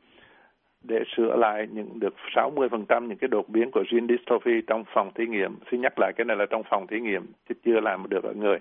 để 0.83 1.03
sửa 1.17 1.35
lại 1.35 1.67
những 1.71 1.99
được 1.99 2.13
60% 2.35 3.07
những 3.07 3.17
cái 3.17 3.27
đột 3.27 3.49
biến 3.49 3.71
của 3.71 3.83
gene 3.91 4.07
dystrophy 4.09 4.61
trong 4.67 4.83
phòng 4.93 5.11
thí 5.15 5.27
nghiệm. 5.27 5.55
Xin 5.71 5.81
nhắc 5.81 5.93
lại 5.99 6.13
cái 6.15 6.25
này 6.25 6.37
là 6.37 6.45
trong 6.49 6.63
phòng 6.69 6.87
thí 6.87 6.99
nghiệm 6.99 7.25
chứ 7.49 7.55
chưa 7.65 7.79
làm 7.79 8.09
được 8.09 8.23
ở 8.23 8.33
người. 8.33 8.59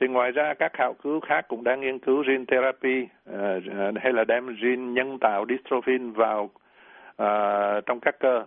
Thì 0.00 0.08
ngoài 0.08 0.30
ra 0.30 0.54
các 0.54 0.72
khảo 0.72 0.94
cứu 1.02 1.20
khác 1.20 1.48
cũng 1.48 1.64
đang 1.64 1.80
nghiên 1.80 1.98
cứu 1.98 2.24
gene 2.26 2.44
therapy 2.48 3.02
uh, 3.30 3.38
hay 4.02 4.12
là 4.12 4.24
đem 4.24 4.56
gene 4.62 4.92
nhân 4.92 5.18
tạo 5.18 5.44
dystrophin 5.48 6.12
vào 6.12 6.44
uh, 7.22 7.86
trong 7.86 8.00
các 8.00 8.16
cơ 8.20 8.44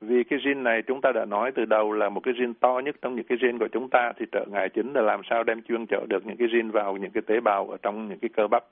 vì 0.00 0.24
cái 0.24 0.38
gene 0.44 0.60
này 0.60 0.82
chúng 0.82 1.00
ta 1.00 1.12
đã 1.12 1.24
nói 1.24 1.52
từ 1.52 1.64
đầu 1.64 1.92
là 1.92 2.08
một 2.08 2.20
cái 2.20 2.34
gene 2.38 2.52
to 2.60 2.78
nhất 2.84 2.96
trong 3.02 3.16
những 3.16 3.26
cái 3.28 3.38
gene 3.40 3.58
của 3.58 3.68
chúng 3.72 3.90
ta 3.90 4.12
thì 4.18 4.26
trở 4.32 4.44
ngại 4.50 4.68
chính 4.68 4.92
là 4.92 5.00
làm 5.00 5.20
sao 5.30 5.44
đem 5.44 5.62
chuyên 5.62 5.86
chở 5.86 6.06
được 6.08 6.26
những 6.26 6.36
cái 6.36 6.48
gene 6.52 6.70
vào 6.70 6.96
những 6.96 7.10
cái 7.10 7.22
tế 7.26 7.40
bào 7.40 7.68
ở 7.70 7.76
trong 7.82 8.08
những 8.08 8.18
cái 8.18 8.28
cơ 8.28 8.48
bắp 8.48 8.64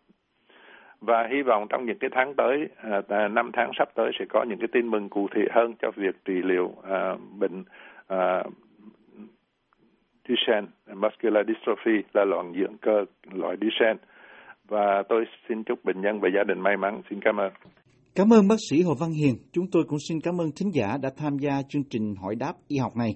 và 1.05 1.29
hy 1.33 1.43
vọng 1.43 1.67
trong 1.71 1.87
những 1.87 1.99
cái 1.99 2.11
tháng 2.13 2.35
tới 2.35 2.69
à, 2.77 3.03
à, 3.09 3.29
năm 3.29 3.51
tháng 3.53 3.71
sắp 3.79 3.89
tới 3.95 4.11
sẽ 4.19 4.25
có 4.29 4.45
những 4.49 4.59
cái 4.59 4.69
tin 4.73 4.91
mừng 4.91 5.09
cụ 5.09 5.29
thể 5.35 5.43
hơn 5.51 5.75
cho 5.83 5.91
việc 5.97 6.15
trị 6.25 6.35
liệu 6.45 6.75
à, 6.83 7.15
bệnh 7.39 7.65
Duchenne, 10.29 10.69
muscular 10.95 11.47
dystrophy 11.49 12.03
là 12.15 12.25
loạn 12.25 12.55
dưỡng 12.61 12.77
cơ, 12.79 13.05
loại 13.33 13.57
Duchenne 13.61 14.01
và 14.69 15.03
tôi 15.09 15.25
xin 15.49 15.65
chúc 15.65 15.85
bệnh 15.85 16.01
nhân 16.01 16.21
và 16.21 16.29
gia 16.37 16.45
đình 16.45 16.61
may 16.61 16.77
mắn 16.77 17.03
xin 17.11 17.21
cảm 17.21 17.37
ơn 17.37 17.53
Cảm 18.15 18.33
ơn 18.33 18.49
bác 18.49 18.57
sĩ 18.71 18.83
Hồ 18.83 18.95
Văn 19.01 19.11
Hiền. 19.11 19.35
Chúng 19.53 19.65
tôi 19.73 19.85
cũng 19.89 19.99
xin 20.09 20.21
cảm 20.21 20.41
ơn 20.41 20.51
thính 20.57 20.71
giả 20.75 20.97
đã 21.03 21.11
tham 21.17 21.39
gia 21.39 21.63
chương 21.69 21.83
trình 21.91 22.15
hỏi 22.23 22.35
đáp 22.35 22.53
y 22.69 22.79
học 22.79 22.97
này. 22.97 23.11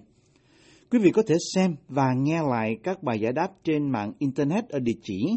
Quý 0.90 0.98
vị 0.98 1.11
có 1.14 1.22
thể 1.29 1.35
xem 1.55 1.70
và 1.88 2.12
nghe 2.16 2.40
lại 2.51 2.77
các 2.83 3.03
bài 3.03 3.20
giải 3.20 3.33
đáp 3.33 3.48
trên 3.64 3.90
mạng 3.90 4.12
Internet 4.18 4.68
ở 4.68 4.79
địa 4.79 4.98
chỉ 5.03 5.37